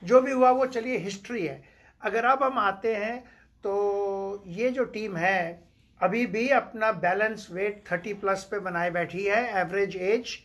जो 0.03 0.21
भी 0.21 0.33
हुआ, 0.33 0.51
वो 0.51 0.67
चलिए 0.67 0.99
हिस्ट्री 0.99 1.47
है। 1.47 1.63
अगर 2.03 2.25
अब 2.27 2.43
हम 2.43 2.59
आते 2.59 2.95
हैं 2.97 3.19
तो 3.65 4.43
ये 4.49 4.71
जो 4.71 4.85
टीम 4.93 5.17
है 5.17 5.70
अभी 6.01 6.25
भी 6.27 6.49
अपना 6.49 6.91
बैलेंस 7.01 7.47
वेट 7.53 7.83
थर्टी 7.93 8.13
प्लस 8.15 8.45
पे 8.51 8.59
बनाए 8.61 8.91
बैठी 8.91 9.25
है 9.25 9.43
एवरेज 9.61 9.97
एज 9.97 10.39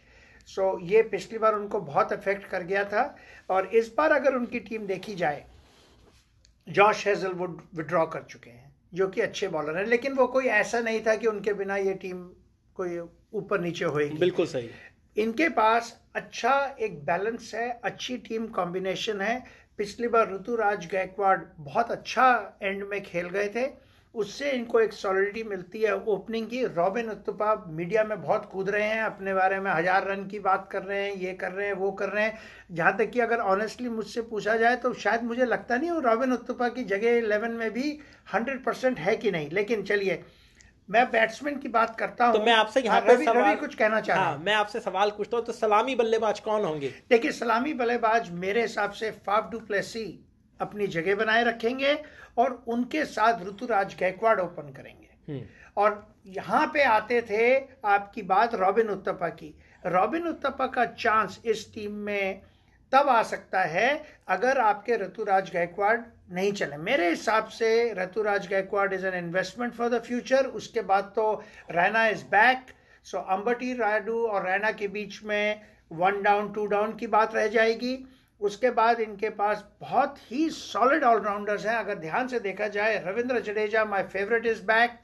सो 0.50 0.78
ये 0.84 1.02
पिछली 1.12 1.38
बार 1.38 1.56
उनको 1.56 1.80
बहुत 1.82 2.12
इफ़ेक्ट 2.14 2.48
कर 2.48 2.64
गया 2.64 2.84
था। 2.84 3.04
और 3.50 3.66
इस 3.76 3.94
बार 3.98 4.12
अगर 4.12 4.36
उनकी 4.36 4.60
टीम 4.60 4.86
देखी 4.86 5.16
जाए 5.16 5.44
जॉश 6.68 7.06
हेजलवुड 7.08 7.62
विड्रॉ 7.76 8.06
कर 8.06 8.24
चुके 8.30 8.50
हैं 8.50 8.74
जो 8.94 9.08
कि 9.08 9.22
अच्छे 9.22 9.48
बॉलर 9.48 9.78
हैं। 9.78 9.86
लेकिन 9.86 10.14
वो 10.14 10.28
कोई 10.28 10.46
ऐसा 10.46 10.80
नहीं 10.80 11.02
था 11.06 11.16
कि 11.16 11.28
उनके 11.28 11.54
बिना 11.54 11.78
ये 11.78 11.94
टीम 11.94 12.24
कोई 12.78 12.98
ऊपर 13.34 13.60
नीचे 13.62 13.86
होएगी। 13.86 14.18
बिल्कुल 14.18 14.46
सही। 14.46 14.70
इनके 15.18 15.50
पास 15.50 15.94
अच्छा 16.16 16.54
एक 16.80 17.04
बैलेंस 17.06 17.52
है 17.56 17.70
अच्छी 17.84 18.18
टीम 18.18 18.48
कॉम्बिनेशन 18.48 19.22
है। 19.22 19.44
पिछली 19.78 20.08
बार 20.08 20.34
ऋतुराज 20.34 20.86
गायकवाड़ 20.92 21.40
बहुत 21.60 21.92
अच्छा 21.92 22.28
एंड 22.62 22.84
में 22.84 23.02
खेल 23.04 23.30
गए 23.30 23.48
थे। 23.48 23.66
उससे 24.16 24.52
इनको 24.52 24.80
एक 24.80 24.94
सॉलिडिटी 24.94 25.44
मिलती 25.46 25.82
है। 25.82 25.96
ओपनिंग 26.06 26.48
की 26.48 26.64
रॉबिन 26.68 27.10
उत्तपा 27.10 27.54
मीडिया 27.70 28.04
में 28.04 28.22
बहुत 28.22 28.46
कूद 28.52 28.70
रहे 28.70 28.84
हैं 28.86 29.02
अपने 29.04 29.34
बारे 29.34 29.60
में 29.60 29.72
हज़ार 29.72 30.08
रन 30.08 30.26
की 30.28 30.40
बात 30.42 30.68
कर 30.72 30.84
रहे 30.84 31.04
हैं 31.04 31.16
ये 31.18 31.34
कर 31.36 31.52
रहे 31.52 31.68
हैं 31.68 31.74
वो 31.76 31.92
कर 31.94 32.10
रहे 32.10 32.24
हैं। 32.24 32.38
जहाँ 32.72 32.96
तक 32.98 33.12
कि 33.12 33.20
अगर 33.22 33.40
ऑनेस्टली 33.48 33.90
मुझसे 33.92 34.22
पूछा 34.24 34.56
जाए 34.58 34.76
तो 34.78 34.94
शायद 34.96 35.24
मुझे 35.24 35.46
लगता 35.46 35.78
नहीं 35.78 35.92
वो 35.92 36.00
रॉबिन 36.02 36.34
उत्तपा 36.34 36.70
की 36.70 36.84
जगह 36.86 37.18
इलेवन 37.18 37.52
में 37.54 37.70
भी 37.74 38.00
हंड्रेड 38.34 38.64
परसेंट 38.64 39.00
है 39.00 39.16
कि 39.16 39.32
नहीं। 39.32 39.50
लेकिन 39.52 39.84
चलिए 39.84 40.24
मैं 40.90 41.06
बैट्समैन 41.12 41.58
की 41.58 41.68
बात 41.70 41.96
करता 42.00 42.26
हूँ। 42.26 42.34
तो 42.34 42.44
मैं 42.44 42.54
आपसे 42.54 42.82
यहाँ 42.82 43.00
हाँ, 43.00 43.08
रवि, 43.08 43.26
रवि 43.28 43.56
कुछ 43.58 43.76
कहना 43.76 44.02
चाह 44.02 44.18
रहा 44.18 44.26
हाँ, 44.26 44.38
मैं 44.38 44.54
आपसे 44.54 44.80
सवाल 44.82 45.12
पूछता 45.18 45.38
हूँ 45.38 45.46
तो 45.46 45.54
सलामी 45.54 45.96
बल्लेबाज 45.96 46.40
कौन 46.42 46.66
होंगे? 46.66 46.94
देखिए 47.10 47.32
सलामी 47.34 47.74
बल्लेबाज 47.76 48.30
मेरे 48.36 48.62
हिसाब 48.62 48.92
से 48.94 49.10
फाफ 49.26 49.50
डू 49.52 49.60
प्लेसी 49.62 50.06
अपनी 50.60 50.88
जगह 50.88 51.16
बनाए 51.16 51.44
रखेंगे 51.44 51.98
और 52.38 52.64
उनके 52.68 53.06
साथ 53.06 53.46
ऋतुराज 53.48 53.96
गायकवाड़ 54.00 54.40
ओपन 54.42 54.72
करेंगे। 54.74 55.10
हम्म। 55.28 55.42
और 55.78 56.06
यहाँ 56.28 56.66
पे 56.74 56.84
आते 56.84 57.22
थे 57.22 57.56
आपकी 57.86 58.22
बात 58.24 58.56
रॉबिन 58.56 58.90
उत्तपा 58.90 59.30
की। 59.30 59.54
रॉबिन 59.84 60.28
उत्तपा 60.28 60.68
का 60.68 60.86
चांस 60.86 61.40
इस 61.46 61.74
टीम 61.74 61.94
में 62.06 62.42
तब 62.92 63.10
आ 63.10 63.22
सकता 63.24 63.62
है 63.62 63.90
अगर 64.28 64.58
आपके 64.60 64.98
ऋतुराज 64.98 65.52
गायकवाड़ 65.54 65.98
नहीं 66.32 66.52
चले। 66.54 66.78
मेरे 66.80 67.10
हिसाब 67.10 67.48
से 67.50 67.70
Ruturaj 67.94 68.48
Gaikwad 68.48 68.94
is 68.94 69.06
an 69.06 69.14
investment 69.16 69.74
for 69.74 69.90
the 69.90 70.02
future 70.02 70.46
उसके 70.56 70.82
बाद 70.84 71.12
तो 71.16 71.32
Raina 71.72 72.06
is 72.08 72.24
back 72.32 72.66
so 73.06 73.18
Ambati 73.18 73.74
Rayudu 73.74 74.26
और 74.28 74.46
रैना 74.46 74.72
के 74.72 74.88
बीच 74.88 75.22
में 75.24 75.62
वन 75.92 76.22
डाउन 76.22 76.52
टू 76.54 76.66
डाउन 76.68 76.96
की 76.96 77.08
बात 77.08 77.36
रह 77.36 77.48
जाएगी। 77.48 77.96
उसके 78.42 78.70
बाद 78.72 79.00
इनके 79.00 79.30
पास 79.32 79.64
बहुत 79.82 80.18
ही 80.32 80.50
सॉलिड 80.52 81.04
ऑलराउंडर्स 81.04 81.66
हैं। 81.66 81.76
अगर 81.76 81.96
ध्यान 82.00 82.28
से 82.28 82.40
देखा 82.40 82.68
जाए, 82.70 83.04
Ravindra 83.06 83.40
Jadeja 83.42 83.86
my 83.86 84.04
favourite 84.04 84.46
is 84.46 84.62
back 84.64 85.00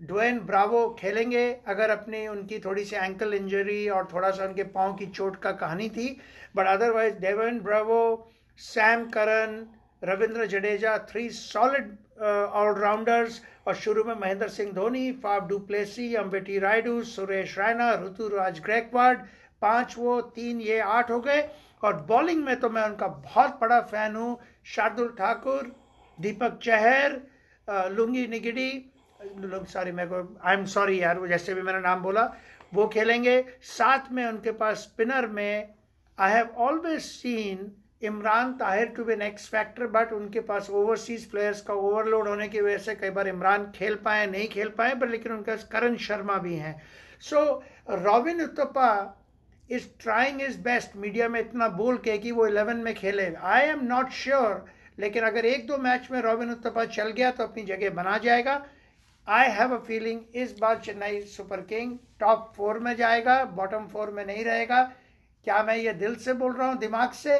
Dwayne 0.00 0.38
Bravo 0.46 0.88
खेलेंगे। 0.98 1.46
अगर 1.68 1.90
अपनी 1.90 2.26
उनकी 2.28 2.58
थोड़ी 2.58 2.84
सी 2.84 2.96
एंकल 2.96 3.34
इंजरी 3.34 3.88
और 3.88 4.08
थोड़ा 4.12 4.30
सा 4.30 4.44
उनके 4.44 4.62
पाँव 4.74 4.92
की 4.94 5.06
चोट 5.08 5.40
का 5.42 5.52
कहानी 5.54 5.88
थी 5.88 6.08
but 6.56 6.66
otherwise 6.66 7.18
Dwayne 7.20 7.58
Bravo 7.60 8.02
Sam 8.58 9.04
Curran 9.10 9.66
Ravindra 10.02 10.46
Jadeja 10.46 10.96
three 11.10 11.28
solid 11.30 11.96
allrounders 12.20 13.40
और 13.66 13.74
शुरू 13.76 14.04
में 14.04 14.14
Mahendra 14.14 14.48
Singh 14.48 14.72
Dhoni 14.72 15.10
Faf 15.22 15.48
du Plessis 15.48 16.14
Ambati 16.14 16.58
Rayudu 16.58 17.02
Suresh 17.04 17.58
Raina 17.58 17.92
Ruturaj 18.04 18.60
Gaikwad 18.60 19.26
पाँच 19.62 19.94
वो, 19.98 20.20
तीन 20.20 20.60
ये 20.60 20.78
आठ 20.80 21.10
हो 21.10 21.20
गए। 21.20 21.42
और 21.82 21.96
बॉलिंग 22.08 22.44
में 22.44 22.58
तो 22.60 22.70
मैं 22.70 22.82
उनका 22.84 23.06
बहुत 23.06 23.58
बड़ा 23.60 23.80
फ़ैन 23.82 24.16
हूँ। 24.16 24.38
Shardul 24.66 25.08
Thakur, 25.18 25.72
Deepak 26.18 26.58
Chahar 26.62 27.20
Lungi 27.90 28.26
Ngidi 28.26 28.70
sorry 29.20 29.92
मैं 29.92 30.06
आई 30.42 30.54
एम 30.54 30.64
सॉरी 30.66 31.02
यार, 31.02 31.18
वो 31.18 31.26
जैसे 31.26 31.54
भी 31.54 31.62
मेरा 31.62 31.80
नाम 31.80 32.02
बोला, 32.02 32.22
वो 32.74 32.86
खेलेंगे। 32.88 33.44
साथ 33.62 34.12
में 34.12 34.24
उनके 34.26 34.52
पास 34.52 34.76
स्पिनर 34.78 35.26
में 35.28 35.74
I 36.18 36.32
have 36.32 36.48
always 36.58 37.00
seen 37.02 37.70
Imran 38.02 38.52
Tahir 38.54 38.86
to 38.96 39.04
be 39.04 39.16
next 39.16 39.50
factor 39.50 39.86
but 39.88 40.12
उनके 40.12 40.40
पास 40.42 40.70
ओवरसीज 40.70 41.24
प्लेयर्स 41.30 41.60
का 41.62 41.74
ओवरलोड 41.74 42.28
होने 42.28 42.48
की 42.48 42.60
वजह 42.60 42.78
से 42.78 42.94
कई 42.94 43.10
बार 43.10 43.28
इमरान 43.28 43.70
खेल 43.74 43.94
पाए, 44.04 44.26
नहीं 44.26 44.48
खेल 44.48 44.68
पाए, 44.78 44.94
पर 44.94 45.08
लेकिन 45.08 45.32
उनके 45.32 45.50
पास 45.50 45.68
करण 45.72 45.96
शर्मा 45.98 46.36
भी 46.38 46.54
हैं। 46.56 46.80
So 47.20 47.62
Robin 47.90 48.42
Uthappa 48.42 48.90
is 49.70 49.86
trying 50.00 50.40
his 50.42 50.58
best 50.60 50.96
media 50.96 51.28
में 51.28 51.40
इतना 51.40 51.68
बोल 51.70 51.96
के 51.98 52.16
कि 52.18 52.32
वो 52.32 52.46
इलेवन 52.46 52.76
में 52.76 52.94
खेले। 52.94 53.32
आई 53.34 53.66
एम 53.66 53.84
नॉट 53.86 54.10
श्योर 54.12 54.64
लेकिन 54.98 55.24
अगर 55.24 55.46
एक 55.46 55.66
दो 55.66 55.76
मैच 55.78 56.08
में 56.10 56.20
रॉबिन 56.22 56.50
उत्तपा 56.50 56.84
चल 56.86 57.10
गया 57.10 57.30
तो 57.30 57.44
अपनी 57.44 57.62
जगह 57.64 57.90
बना 57.94 58.16
जाएगा। 58.18 58.64
आई 59.28 59.48
हैव 59.50 59.74
अ 59.74 59.78
फीलिंग 59.86 60.20
इस 60.36 60.54
बार 60.60 60.78
Chennai 60.84 61.20
Super 61.28 61.60
King 61.62 61.96
top 62.20 62.52
four 62.56 62.78
में 62.78 62.94
जाएगा 62.96 63.44
बॉटम 63.56 63.86
फोर 63.88 64.10
में 64.10 64.24
नहीं 64.26 64.44
रहेगा। 64.44 64.82
क्या 65.46 65.62
मैं 65.62 65.76
ये 65.76 65.92
दिल 65.94 66.14
से 66.16 66.32
बोल 66.34 66.52
रहा 66.52 66.68
हूँ? 66.68 66.78
दिमाग 66.78 67.12
से? 67.12 67.38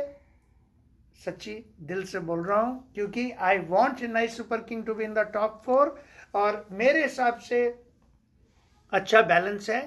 सच्ची 1.20 1.54
दिल 1.82 2.04
से 2.04 2.18
बोल 2.20 2.44
रहा 2.44 2.60
हूँ, 2.60 2.92
क्योंकि 2.94 3.30
I 3.30 3.58
want 3.68 3.98
Chennai 3.98 4.28
Super 4.28 4.60
King 4.68 4.84
to 4.84 4.94
be 4.94 5.04
in 5.04 5.14
the 5.14 5.26
top 5.34 5.60
four 5.64 5.94
और 6.34 6.66
मेरे 6.72 7.02
हिसाब 7.02 7.38
से 7.40 7.62
अच्छा 8.92 9.22
बैलेंस 9.24 9.68
है। 9.70 9.82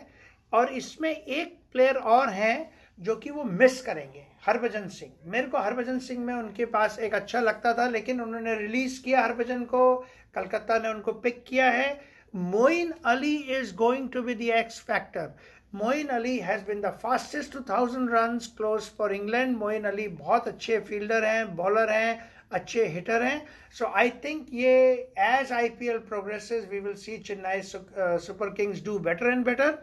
और 0.53 0.73
इसमें 0.73 1.11
एक 1.11 1.57
प्लेयर 1.73 1.95
और 1.95 2.29
हैं 2.31 2.71
जो 2.99 3.15
कि 3.15 3.29
वो 3.29 3.43
मिस 3.43 3.81
करेंगे, 3.81 4.25
हरभजन 4.45 4.87
सिंह। 4.89 5.11
मेरे 5.25 5.47
को 5.47 5.57
हरभजन 5.59 5.99
सिंह 5.99 6.19
में 6.25 6.33
उनके 6.33 6.65
पास 6.67 6.97
एक 6.99 7.13
अच्छा 7.15 7.39
लगता 7.41 7.73
था, 7.73 7.87
लेकिन 7.89 8.21
उन्होंने 8.21 8.55
रिलीज़ 8.55 9.01
किया 9.03 9.21
हरभजन 9.21 9.63
को, 9.65 9.95
कलकत्ता 10.35 10.77
ने 10.79 10.89
उनको 10.89 11.11
पिक 11.13 11.43
किया 11.47 11.69
है। 11.71 11.99
Moeen 12.33 12.93
Ali 13.05 13.35
is 13.57 13.73
going 13.75 14.09
to 14.09 14.21
be 14.23 14.35
the 14.35 14.49
X 14.55 14.79
factor 14.81 15.33
Moeen 15.73 16.07
Ali 16.09 16.37
has 16.39 16.65
been 16.65 16.81
the 16.81 16.89
fastest 17.03 17.53
two 17.53 17.59
thousand 17.69 18.09
run 18.11 18.37
close 18.57 18.89
for 18.97 19.13
England 19.13 19.57
Moeen 19.57 19.83
Ali 19.85 20.07
बहुत 20.09 20.47
अच्छे 20.47 20.79
फील्डर 20.81 21.23
हैं 21.25 21.55
बॉलर 21.55 21.91
हैं, 21.91 22.19
अच्छे 22.51 22.85
हिटर 22.87 23.23
हैं। 23.23 23.45
सो 23.77 23.85
आई 23.95 24.09
थिंक 24.23 24.47
ये 24.53 24.75
as 25.21 25.51
I 25.51 25.69
P 25.79 25.87
L 25.89 25.97
progresses 26.09 26.67
we 26.71 26.79
will 26.79 26.93
see 26.95 27.17
Chennai 27.19 27.61
Super 27.63 28.53
Kings 28.53 28.83
do 28.85 28.97
better 29.01 29.31
and 29.31 29.45
better 29.45 29.77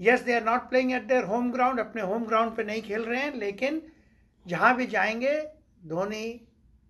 yes 0.00 0.20
they 0.20 0.34
are 0.34 0.44
not 0.44 0.68
playing 0.68 0.92
at 0.92 1.02
their 1.02 1.24
home 1.24 1.50
ground 1.52 1.80
अपने 1.80 2.02
home 2.02 2.24
ground 2.24 2.56
पे 2.56 2.64
नहीं 2.64 2.82
खेल 2.82 3.02
रहे 3.02 3.20
हैं, 3.20 3.34
लेकिन 3.34 3.82
जहाँ 4.46 4.74
भी 4.76 4.86
जाएँगे, 4.86 5.40
धोनी 5.86 6.26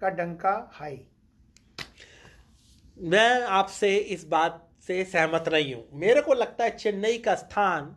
का 0.01 0.09
डंका 0.09 0.71
हाई 0.75 1.07
मैं 2.99 3.43
आपसे 3.43 3.97
इस 3.97 4.27
बात 4.27 4.63
से 4.87 5.05
सहमत 5.05 5.45
रही 5.49 5.73
हूँ। 5.73 5.85
मेरे 5.93 6.21
को 6.21 6.35
लगता 6.35 6.65
है 6.65 6.77
चेन्नई 6.77 7.19
का 7.19 7.35
स्थान 7.35 7.95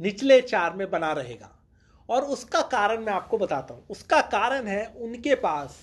निचले 0.00 0.40
चार 0.40 0.74
में 0.74 0.90
बना 0.90 1.12
रहेगा। 1.12 1.50
और 2.08 2.22
उसका 2.22 2.60
कारण 2.60 3.04
मैं 3.04 3.12
आपको 3.12 3.38
बताता 3.38 3.74
हूँ। 3.74 3.86
उसका 3.90 4.20
कारण 4.20 4.66
है 4.66 4.84
उनके 4.96 5.34
पास 5.34 5.78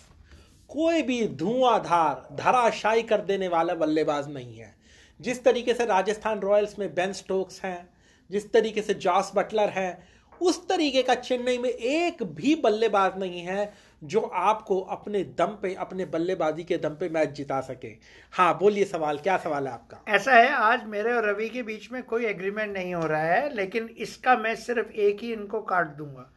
कोई 0.70 1.02
भी 1.02 1.28
धुआंधार 1.28 2.36
धराशाई 2.36 3.02
कर 3.02 3.22
देने 3.22 3.48
वाला 3.48 3.74
बल्लेबाज 3.74 4.34
नहीं 4.34 4.58
है। 4.58 4.76
जिस 5.20 5.44
तरीके 5.44 5.74
से 5.74 5.86
राजस्थान 5.86 6.40
रॉयल्स 6.40 6.80
में 6.80 6.94
बेन 6.96 7.14
स्टोक्स 7.14 7.62
हैं 7.62 7.90
जिस 8.30 8.52
तरीके 8.54 8.82
से 8.82 8.94
जॉस 8.94 9.32
बटलर 9.36 9.70
है, 9.70 10.20
उस 10.42 10.68
तरीके 10.68 11.02
का 11.04 11.16
चेन्नई 11.16 11.58
में 11.58 11.70
एक 11.70 12.24
भी 12.24 12.56
बल्लेबाज 12.56 13.18
नहीं 13.20 13.40
है 13.40 13.74
जो 14.04 14.20
आपको 14.20 14.80
अपने 14.80 15.24
दम 15.24 15.58
पे, 15.62 15.74
अपने 15.76 16.06
बल्लेबाजी 16.06 16.64
के 16.64 16.78
दम 16.78 16.90
पे 16.90 17.10
मैच 17.10 17.30
जिता 17.30 17.60
सके। 17.62 17.88
हाँ 18.34 18.58
बोलिए 18.58 18.86
सवाल, 18.86 19.18
क्या 19.18 19.38
सवाल 19.38 19.68
है 19.68 19.74
आपका? 19.74 20.04
ऐसा 20.08 20.34
है, 20.34 20.50
आज 20.50 20.86
मेरे 20.86 21.14
और 21.14 21.30
रवि 21.30 21.50
के 21.50 21.64
बीच 21.64 21.92
में 21.92 22.02
कोई 22.04 22.26
एग्रीमेंट 22.26 22.74
नहीं 22.74 22.94
हो 22.94 23.06
रहा 23.06 23.24
है, 23.24 23.54
लेकिन 23.56 23.90
इसका 23.98 24.36
मैं 24.38 24.56
सिर्फ़ 24.56 24.92
एक 24.92 25.20
ही 25.20 25.34
इनको 25.34 25.62
काट 25.62 25.88
दूँगा। 25.88 26.30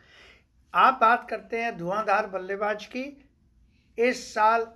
आप 0.74 0.98
बात 1.00 1.26
करते 1.30 1.60
हैं 1.60 1.76
धुआंधार 1.78 2.26
बल्लेबाज 2.26 2.86
की, 2.86 3.28
इस 3.98 4.34
साल 4.34 4.66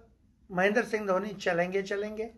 महेंद्र 0.51 0.83
सिंह 0.83 1.07
धोनी 1.07 1.29
चलेंगे 1.29 1.83
चलेंगे 1.83 2.31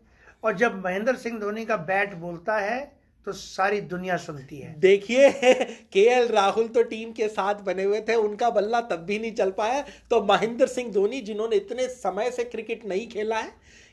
और 0.45 0.57
जब 0.57 0.85
महेंद्र 0.85 1.17
सिंह 1.17 1.39
धोनी 1.41 1.65
का 1.65 1.77
बैट 1.77 2.15
बोलता 2.15 2.59
है 2.59 2.98
तो 3.29 3.33
सारी 3.33 3.81
दुनिया 3.81 4.17
सुनती 4.17 4.59
है। 4.59 4.73
देखिए 4.81 5.31
के 5.93 6.01
एल 6.11 6.29
राहुल 6.29 6.69
तो 6.69 6.83
टीम 6.83 7.11
के 7.13 7.29
साथ 7.29 7.55
बने 7.63 7.85
हुए 7.85 8.01
थे 8.01 8.15
उनका 8.19 8.51
बल्ला 8.51 8.81
तब 8.91 9.05
भी 9.05 9.19
नहीं 9.19 9.33
चल 9.33 9.51
पाया। 9.51 9.81
तो 10.11 10.21
महेंद्र 10.25 10.67
सिंह 10.67 10.93
धोनी 10.93 11.21
जिन्होंने 11.21 11.57
इतने 11.57 11.89
समय 11.89 12.31
से 12.31 12.45
क्रिकेट 12.45 12.87
नहीं 12.87 13.07
खेला 13.09 13.39
है 13.39 13.53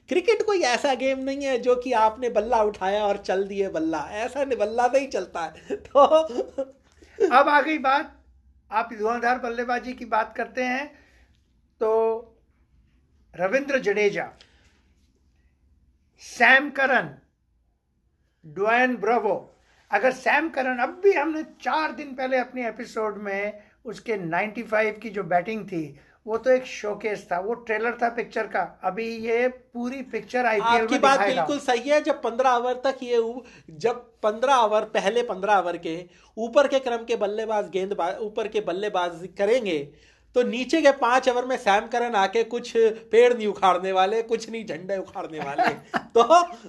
क्रिकेट 0.10 0.42
कोई 0.46 0.62
ऐसा 0.66 0.94
गेम 0.96 1.20
नहीं 1.20 1.46
है 1.46 1.58
जो 1.58 1.76
कि 1.76 1.92
आपने 1.94 2.30
बल्ला 2.30 2.62
उठाया 2.64 3.04
और 3.06 3.18
चल 3.18 3.44
दिए 3.48 3.70
बल्ला। 3.70 4.00
ऐसा 4.22 4.44
नहीं 4.44 4.58
बल्ला 4.58 4.88
नहीं 4.88 5.08
चलता 5.08 5.44
है। 5.46 5.76
तो 5.88 6.00
अब 7.32 7.50
आ 7.50 7.62
गई 7.62 7.78
बात 7.80 8.16
आप 8.72 8.94
धुआंधार 8.94 9.40
बल्लेबाजी 9.40 9.94
की 9.94 10.06
बात 10.06 10.34
करते 10.38 10.64
हैं 10.64 10.88
तो 11.82 11.92
Ravindra 13.34 13.80
Jadeja 13.82 14.32
Sam 16.22 16.70
Curran 16.72 17.14
Dwayne 18.46 18.96
Bravo 18.96 19.36
अगर 19.92 20.12
सैम 20.12 20.50
करन 20.50 20.78
अब 20.78 21.00
भी 21.04 21.14
हमने 21.14 21.44
चार 21.62 21.92
दिन 21.92 22.14
पहले 22.16 22.38
अपने 22.38 22.68
एपिसोड 22.68 23.18
में 23.18 23.62
उसके 23.86 24.18
95 24.18 25.00
की 25.02 25.10
जो 25.10 25.24
बैटिंग 25.24 25.66
थी 25.68 25.84
वो 26.26 26.38
तो 26.38 26.52
एक 26.52 26.66
शोकेस 26.66 27.28
था 27.32 27.40
वो 27.40 27.54
ट्रेलर 27.54 27.98
था 28.02 28.10
पिक्चर 28.10 28.48
का। 28.48 28.62
अभी 28.84 29.06
ये 29.26 29.48
पूरी 29.48 30.02
पिक्चर 30.02 30.46
आईपीएल 30.46 30.82
आपकी 30.82 30.98
बात 31.00 31.20
बिल्कुल 31.20 31.60
सही 31.60 31.90
है 31.90 32.02
जब 32.02 32.22
पंद्रह 32.22 32.52
ओवर 32.52 32.82
तक 32.86 33.04
ये 33.04 33.22
जब 33.70 34.00
पंद्रह 34.24 34.56
ओवर 34.56 34.84
पहले 34.96 35.24
पंद्रह 35.24 35.58
ओवर 35.58 35.78
के 35.78 35.96
ऊपर 36.38 36.68
के 36.68 36.80
क्रम 36.80 37.04
के 37.04 37.16
बल्लेबाज 37.16 37.70
गेंदबाज 37.70 38.18
ऊपर 38.22 38.48
के 38.48 38.62
बल्लेबाज 38.62 39.28
करेंगे 39.38 39.78
तो 40.36 40.44
नीचे 40.44 40.82
के 40.82 40.92
पाँच 40.94 41.28
ओवर 41.30 41.46
में 41.46 41.56
सैम 41.58 41.88
करन 41.88 42.16
आके 42.16 42.44
कुछ 42.46 42.72
पेड़ 43.12 43.34
नहीं 43.34 43.48
उखाड़ने 43.48 43.92
वाले 43.92 44.22
कुछ 44.24 44.50
नहीं 44.50 44.66
झंडे 44.66 44.98
उखाड़ने 44.98 45.40
वाले। 45.40 45.70
तो 46.16 46.24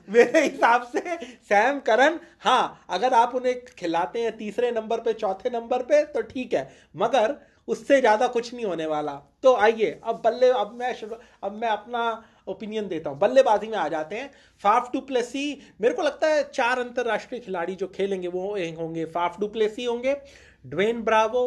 मेरे 0.08 0.42
हिसाब 0.42 0.82
से 0.86 1.16
सैम 1.48 1.80
करन 1.80 2.18
हाँ 2.40 2.86
अगर 2.90 3.14
आप 3.14 3.34
उन्हें 3.34 3.54
खिलाते 3.68 4.22
हैं 4.22 4.36
तीसरे 4.36 4.70
नंबर 4.70 5.00
पे 5.00 5.12
चौथे 5.14 5.50
नंबर 5.50 5.82
पे 5.84 6.02
तो 6.06 6.22
ठीक 6.24 6.54
है 6.54 6.68
मगर 6.96 7.36
उससे 7.68 8.00
ज़्यादा 8.00 8.26
कुछ 8.28 8.52
नहीं 8.54 8.64
होने 8.66 8.86
वाला। 8.86 9.12
तो 9.42 9.54
आइए 9.56 9.90
अब 10.04 10.20
बल्ले 10.24 10.50
अब 10.50 10.76
मैं 10.78 10.94
अब 11.42 11.52
मैं 11.52 11.68
अपना 11.68 12.02
ओपिनियन 12.48 12.88
देता 12.88 13.10
हूँ। 13.10 13.18
बल्लेबाजी 13.18 13.68
में 13.68 13.76
आ 13.78 13.88
जाते 13.88 14.16
हैं। 14.16 14.30
फाफ 14.64 14.90
टू 14.92 15.00
प्लेसी 15.02 15.44
मेरे 15.80 15.94
को 15.94 16.02
लगता 16.02 16.28
है 16.28 16.42
चार 16.52 16.78
अंतर्राष्ट्रीय 16.80 17.40
खिलाड़ी 17.40 17.74
जो 17.74 17.86
खेलेंगे 17.96 18.28
वो 18.28 18.46
होंगे 18.78 19.04
फाफ 19.10 19.40
टू 19.40 19.48
प्लेसी 19.48 19.84
होंगे 19.84 20.16
ड्वेन 20.64 21.02
ब्रावो 21.04 21.44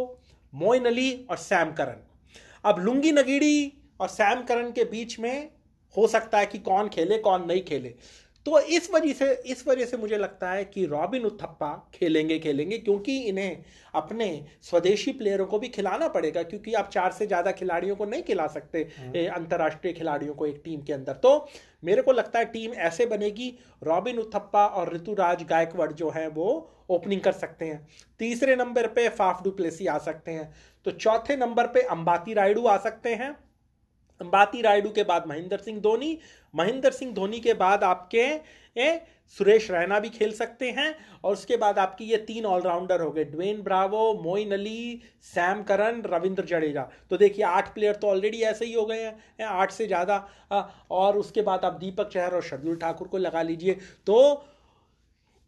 मोइन 0.54 0.86
अली 0.86 1.12
और 1.30 1.38
सैम 1.40 1.72
करन। 1.74 2.06
अब 2.64 2.80
लुंगी 2.80 3.12
नगीड़ी 3.12 3.72
और 4.00 4.08
सैम 4.10 4.44
करन 4.44 4.72
के 4.72 4.84
बीच 4.86 5.20
में 5.20 5.50
हो 5.96 6.08
सकता 6.08 6.38
है 6.38 6.46
कि 6.46 6.58
कौन 6.62 6.90
खेले 6.90 7.18
कौन 7.20 7.46
नहीं 7.46 7.62
खेले 7.64 7.94
तो 8.46 8.60
इस 8.60 8.90
वजह 8.92 9.14
से 9.14 9.32
इस 9.46 9.68
वजह 9.68 9.86
से 9.86 9.98
मुझे 9.98 10.18
लगता 10.18 10.52
है 10.52 10.64
कि 10.66 10.86
रॉबिन 10.86 11.24
उत्थप्पा 11.26 11.72
खेलेंगे 11.94 12.38
खेलेंगे 12.40 12.78
क्योंकि 12.78 13.18
इन्हें 13.20 13.64
अपने 13.94 14.28
स्वदेशी 14.62 15.12
प्लेयरों 15.12 15.46
को 15.46 15.60
भी 15.60 15.68
खिलाना 15.70 16.08
पड़ेगा 16.08 16.44
क्योंकि 16.44 16.74
आप 16.74 16.90
चार 16.90 17.12
से 17.12 17.28
ज़्यादा 17.28 17.52
खिलाड़ियों 17.52 17.96
को 17.96 18.06
नहीं 18.06 18.24
खिला 18.24 18.48
सकते 18.48 18.88
हम्म। 18.98 19.26
अंतर्राष्ट्रीय 19.32 19.94
खिलाड़ियों 19.94 20.34
को 20.34 20.46
एक 20.46 20.62
टीम 20.66 20.82
के 20.82 20.94
अंदर 20.94 21.14
तो 21.18 21.34
मेरे 21.84 22.02
को 22.02 22.12
लगता 22.12 22.40
है 22.40 22.46
टीम 22.46 22.74
ऐसे 22.84 23.06
बनेगी 23.06 23.54
रॉबिन 23.84 24.20
उत्थप्पा 24.20 24.66
और 24.66 24.94
ऋतुराज 24.94 25.44
गायकवाड़ 25.44 25.92
जो 25.94 26.10
है 26.10 26.28
वो 26.30 26.50
ओपनिंग 26.90 27.22
कर 27.22 27.32
सकते 27.34 27.66
हैं। 27.66 27.86
तीसरे 28.20 28.56
नंबर 28.56 28.88
पे 28.90 29.08
फाफ 29.12 29.44
डुप्लेसी 29.44 29.88
आ 29.88 29.98
सकते 30.00 30.32
हैं। 30.32 30.52
तो 30.86 30.92
चौथे 30.94 31.36
नंबर 31.38 31.68
पे 31.68 31.82
अंबाती 31.90 32.34
रायडू 32.34 32.66
आ 32.68 32.78
सकते 32.80 33.14
हैं। 33.16 33.30
अंबाती 34.22 34.62
रायडू 34.62 34.90
के 34.92 35.04
बाद 35.06 35.28
महेंद्र 35.28 35.58
सिंह 35.60 35.80
धोनी। 35.82 36.18
महेंद्र 36.54 36.92
सिंह 36.92 37.14
धोनी 37.14 37.40
के 37.40 37.54
बाद 37.56 37.84
आपके 37.86 38.26
ए, 38.76 39.02
सुरेश 39.38 39.70
रैना 39.72 40.00
भी 40.00 40.10
खेल 40.10 40.32
सकते 40.34 40.70
हैं। 40.72 40.94
और 41.24 41.34
उसके 41.34 41.58
बाद 41.58 41.80
आपकी 41.80 42.06
ये 42.06 42.18
तीन 42.20 42.46
ऑलराउंडर 42.48 43.02
हो 43.02 43.10
गए। 43.12 43.24
Dwayne 43.26 43.62
Bravo 43.62 44.14
Moeen 44.24 44.52
Ali 44.54 45.02
Sam 45.24 45.64
Curran 45.64 46.02
Ravindra 46.06 46.46
Jadeja. 46.46 46.88
तो 47.10 47.18
देखिए 47.18 47.46
आठ 47.46 47.74
प्लेयर 47.74 47.96
तो 47.96 48.08
ऑलरेडी 48.08 48.42
ऐसे 48.44 48.66
ही 48.66 48.74
हो 48.74 48.86
गए 48.86 49.02
हैं 49.02 49.46
आठ 49.46 49.72
से 49.72 49.88
ज़्यादा। 49.88 50.18
और 50.92 51.18
उसके 51.18 51.42
बाद 51.42 51.66
आप 51.66 51.80
दीपक 51.80 52.10
चहर 52.10 52.36
और 52.36 52.44
शर्दुल 52.44 52.76
ठाकुर 52.78 53.08
को 53.08 53.18
लगा 53.20 53.42
लीजिए। 53.44 53.74
तो 54.08 54.46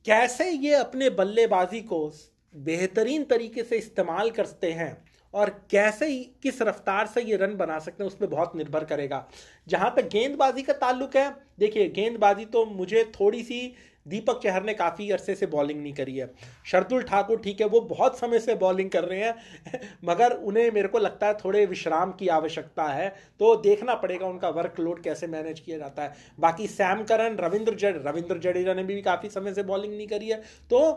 कैसे 0.06 0.50
ये 0.50 0.74
अपने 0.74 1.10
बल्लेबाजी 1.10 1.82
को 1.82 2.12
बेहतरीन 2.56 3.24
तरीके 3.24 3.64
से 3.64 3.78
इस्तेमाल 3.78 4.30
करते 4.30 4.72
हैं 4.72 5.06
और 5.34 5.50
कैसे 5.72 6.10
किस 6.44 6.62
रफ्तार 6.62 7.08
से 7.08 7.22
ये 7.22 7.36
रन 7.38 7.56
बना 7.58 7.78
सकते 7.80 8.04
हैं, 8.04 8.08
उस 8.08 8.16
पर 8.16 8.28
बहुत 8.28 8.56
निर्भर 8.56 8.84
करेगा। 8.84 9.26
जहाँ 9.68 9.94
तक 9.98 10.10
गेंदबाजी 10.10 10.62
का 10.62 10.74
ताल्लुक 10.74 11.16
है, 11.16 11.30
देखिए, 11.60 11.88
गेंदबाजी 11.90 12.46
तो 12.46 12.66
मुझे 12.66 13.04
थोड़ी 13.20 13.44
सी 13.44 13.74
दीपक 14.06 14.40
चहर 14.44 14.64
ने 14.64 14.74
काफ़ी 14.74 15.10
अरसे 15.12 15.36
से 15.36 15.46
बॉलिंग 15.48 15.82
नहीं 15.82 15.94
करी 15.94 16.18
है। 16.18 16.30
शरदुल 16.66 17.04
ठाकुर 17.04 17.40
ठीक 17.40 17.62
है, 17.62 17.68
वो 17.68 17.82
बहुत 17.82 18.18
समय 18.20 18.40
से 18.40 18.56
बॉलिंग 18.56 18.90
कर 18.90 19.04
रहे 19.04 19.20
हैं, 19.20 19.36
मगर 20.06 20.34
उन्हें 20.34 20.70
मेरे 20.72 20.88
को 20.88 21.00
लगता 21.00 21.28
है 21.28 21.34
थोड़े 21.36 21.66
विश्राम 21.66 22.12
की 22.12 22.28
आवश्यकता 22.30 22.88
है 22.88 23.10
तो 23.40 23.56
देखना 23.62 23.96
पड़ेगा 23.96 24.28
उनका 24.28 24.50
वर्कलोड 24.52 25.04
कैसे 25.04 25.28
मैनेज 25.28 25.60
किया 25.60 25.78
जाता 25.78 26.04
है। 26.04 26.14
बाकी 26.40 26.68
सैम 26.70 27.04
करन 27.04 27.38
रविंद्र 27.38 27.76
जड 27.76 28.02
रविंद्र 28.08 28.38
जडेजा 28.40 28.74
ने 28.74 28.84
भी 28.84 29.02
काफ़ी 29.02 29.30
समय 29.30 29.54
से 29.54 29.64
बॉलिंग 29.64 29.94
नहीं 29.94 30.08
करी 30.08 30.30
है 30.30 30.42
तो 30.72 30.92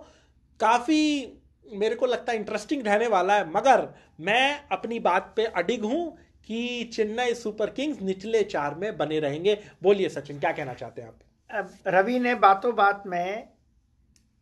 काफ़ी 0.61 1.01
मेरे 1.67 1.95
को 1.95 2.07
लगता 2.07 2.33
है 2.33 2.39
इंटरेस्टिंग 2.39 2.83
रहने 2.87 3.07
वाला 3.09 3.35
है, 3.35 3.51
मगर 3.51 3.89
मैं 4.21 4.61
अपनी 4.73 4.99
बात 5.01 5.33
पे 5.37 5.45
अडिग 5.47 5.85
हूँ 5.85 6.17
कि 6.49 6.91
चेन्नई 6.95 7.35
सुपर 7.35 7.71
किंग्स 7.71 8.03
निचले 8.03 8.43
चार 8.45 8.75
में 8.75 8.97
बने 8.97 9.21
रहेंगे। 9.21 9.59
बोलिए 9.83 10.09
सचिन, 10.09 10.39
क्या 10.39 10.53
कहना 10.53 10.75
चाहते 10.75 11.03
हैं 11.03 11.09
आप? 11.09 11.19
रवि 11.87 12.19
ने 12.19 12.35
बातों 12.35 12.75
बात 12.75 13.03
में 13.07 13.49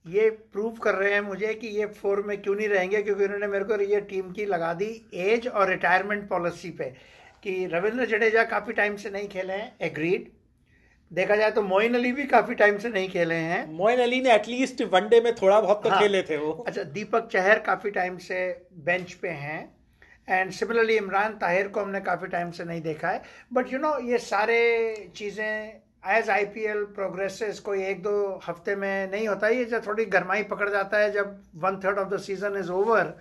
ये 0.07 0.31
प्रूव 0.31 0.77
कर 0.77 0.94
रहे 0.94 1.12
हैं 1.14 1.20
मुझे 1.20 1.55
कि 1.55 1.66
ये 1.66 1.87
फोर 1.87 2.22
में 2.27 2.42
क्यों 2.42 2.55
नहीं 2.55 2.68
रहेंगे 2.68 3.03
क्योंकि 3.03 3.25
उन्होंने 3.25 3.46
मेरे 3.46 3.64
को 3.64 3.81
ये 3.83 4.01
टीम 4.01 4.31
की 4.33 4.44
लगा 4.44 4.72
दी 4.75 4.90
एज 5.14 5.48
और 5.48 5.68
रिटायरमेंट 5.68 6.29
पॉलिसी 6.29 6.70
पे 6.70 6.85
कि 7.42 7.66
रविंद्र 7.66 8.07
जडेजा 8.07 8.44
काफ़ी 8.44 8.72
टाइम 8.72 8.96
से 8.96 9.11
नहीं 9.11 9.29
खेले 9.29 9.53
हैं 9.53 9.77
एग्रीड 9.81 10.31
देखा 11.11 11.37
जाए 11.37 11.51
तो 11.51 11.62
मोइन 11.62 11.94
अली 11.94 12.12
भी 12.12 12.25
काफ़ी 12.25 12.55
टाइम 12.55 12.79
से 12.79 12.88
नहीं 12.88 13.09
खेले 13.09 13.35
हैं. 13.35 13.72
मोइन 13.72 14.01
अली 14.01 14.20
ने 14.20 14.35
एटलीस्ट 14.35 14.83
वनडे 14.83 15.20
में 15.20 15.35
थोड़ा 15.35 15.61
बहुत 15.61 15.83
तो 15.85 15.90
हाँ, 15.90 16.01
खेले 16.01 16.22
थे 16.22 16.37
वो। 16.37 16.53
अच्छा 16.66 16.83
दीपक 16.83 17.29
चहर 17.33 17.59
काफ़ी 17.59 17.90
टाइम 17.90 18.16
से 18.18 18.66
बेंच 18.85 19.12
पे 19.12 19.29
हैं 19.29 19.75
एंड 20.29 20.51
सिमिलरली 20.51 20.96
इमरान 20.96 21.33
ताहिर 21.33 21.68
को 21.68 21.81
हमने 21.81 22.01
काफ़ी 22.01 22.29
टाइम 22.29 22.51
से 22.51 22.64
नहीं 22.64 22.81
देखा 22.83 23.09
है. 23.09 23.22
बट 23.53 23.72
यू 23.72 23.79
नो 23.79 23.98
ये 24.01 24.18
सारे 24.18 25.11
चीज़ें 25.16 25.81
as 26.05 26.31
I 26.31 26.45
P 26.45 26.65
L 26.65 26.85
progresses 26.95 27.59
कोई 27.61 27.83
एक 27.85 28.03
दो 28.03 28.41
हफ़्ते 28.47 28.75
में 28.77 29.11
नहीं 29.11 29.27
होता, 29.29 29.49
ये 29.49 29.65
जब 29.65 29.87
थोड़ी 29.87 30.05
गर्माई 30.07 30.43
पकड़ 30.45 30.69
जाता 30.71 30.99
है, 30.99 31.11
जब 31.12 31.43
one 31.57 31.81
third 31.85 31.99
of 31.99 32.09
the 32.09 32.19
season 32.21 32.57
is 32.59 32.71
over 32.73 33.15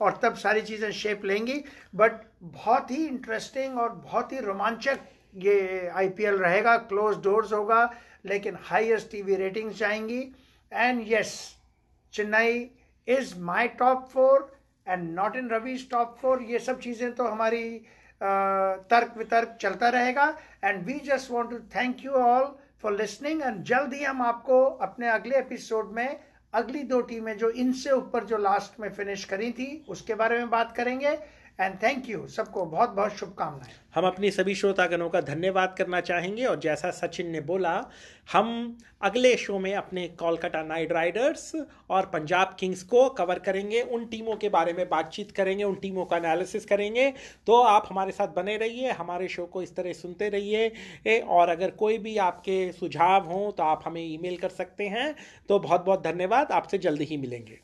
और 0.00 0.18
तब 0.22 0.34
सारी 0.36 0.62
चीज़ें 0.62 0.90
शेप 0.92 1.24
लेंगी। 1.24 1.62
बट 1.94 2.12
बहुत 2.42 2.90
ही 2.90 3.06
इंटरेस्टिंग 3.06 3.78
और 3.78 3.88
बहुत 3.90 4.32
ही 4.32 4.40
रोमांचक 4.40 4.98
ये 5.36 5.88
आईपीएल 5.94 6.34
रहेगा 6.36 6.76
क्लोज 6.90 7.16
डोर्स 7.22 7.52
होगा, 7.52 7.90
लेकिन 8.24 8.56
हाईएस्ट 8.62 9.10
टीवी 9.10 9.36
रेटिंग्स 9.36 9.78
जाएँगी। 9.78 10.20
And 10.72 11.04
yes 11.08 11.34
Chennai 12.14 12.70
is 13.08 13.34
my 13.40 13.68
top 13.80 14.08
four 14.12 14.52
and 14.86 15.08
not 15.14 15.36
in 15.36 15.48
Ravi's 15.50 15.90
top 15.90 16.16
four 16.20 16.42
ये 16.42 16.58
सब 16.58 16.80
चीज़ें 16.80 17.12
तो 17.14 17.24
हमारी 17.24 17.64
तर्क 18.20 19.14
वितर्क 19.18 19.56
चलता 19.60 19.88
रहेगा। 19.88 20.26
And 20.64 20.84
we 20.86 20.98
just 21.06 21.30
want 21.30 21.50
to 21.50 21.58
thank 21.76 22.04
you 22.04 22.12
all 22.12 22.54
for 22.82 22.92
listening 22.92 23.42
and 23.42 23.62
जल्द 23.64 23.94
ही 23.94 24.04
हम 24.04 24.22
आपको 24.22 24.64
अपने 24.64 25.08
अगले 25.08 25.36
एपिसोड 25.38 25.92
में, 25.92 26.20
अगली 26.52 26.82
दो 26.84 27.00
टीमें 27.00 27.36
जो 27.38 27.50
इनसे 27.50 27.90
ऊपर 27.90 28.24
जो 28.24 28.36
लास्ट 28.38 28.80
में 28.80 28.88
फिनिश 28.90 29.24
करी 29.24 29.50
थी, 29.52 29.84
उसके 29.88 30.14
बारे 30.14 30.38
में 30.38 30.50
बात 30.50 30.74
करेंगे। 30.76 31.18
एंड 31.58 31.74
थैंक 31.82 32.08
यू 32.08 32.26
सबको 32.26 32.64
बहुत 32.64 32.90
बहुत 32.90 33.12
शुभकामनाएँ। 33.12 33.72
हम 33.94 34.06
अपनी 34.06 34.30
सभी 34.30 34.54
श्रोतागणों 34.54 35.08
का 35.10 35.20
धन्यवाद 35.20 35.74
करना 35.78 36.00
चाहेंगे 36.00 36.44
और 36.44 36.58
जैसा 36.60 36.90
सचिन 36.90 37.30
ने 37.30 37.40
बोला, 37.40 37.72
हम 38.32 38.78
अगले 39.02 39.34
शो 39.36 39.58
में 39.58 39.74
अपने 39.74 40.06
कोलकाता 40.20 40.62
नाइट 40.62 40.92
राइडर्स 40.92 41.52
और 41.90 42.06
पंजाब 42.06 42.54
किंग्स 42.60 42.82
को 42.82 43.08
कवर 43.10 43.38
करेंगे। 43.38 43.80
उन 43.82 44.04
टीमों 44.06 44.36
के 44.36 44.48
बारे 44.48 44.72
में 44.72 44.88
बातचीत 44.88 45.30
करेंगे, 45.30 45.64
उन 45.64 45.74
टीमों 45.74 46.04
का 46.04 46.16
एनालिसिस 46.16 46.64
करेंगे। 46.64 47.12
तो 47.46 47.60
आप 47.62 47.86
हमारे 47.90 48.12
साथ 48.12 48.34
बने 48.36 48.56
रहिए, 48.56 48.90
हमारे 48.90 49.28
शो 49.28 49.46
को 49.46 49.62
इस 49.62 49.74
तरह 49.76 49.92
सुनते 49.94 50.28
रहिए। 50.28 51.20
और 51.20 51.48
अगर 51.48 51.70
कोई 51.70 51.98
भी 51.98 52.16
आपके 52.18 52.72
सुझाव 52.72 53.32
हों 53.32 53.50
तो 53.52 53.62
आप 53.62 53.82
हमें 53.86 54.02
ईमेल 54.02 54.36
कर 54.36 54.48
सकते 54.50 54.88
हैं। 54.88 55.14
तो 55.48 55.58
बहुत 55.58 55.84
बहुत 55.84 56.04
धन्यवाद। 56.04 56.52
आपसे 56.52 56.78
जल्दी 56.78 57.04
ही 57.04 57.16
मिलेंगे। 57.16 57.58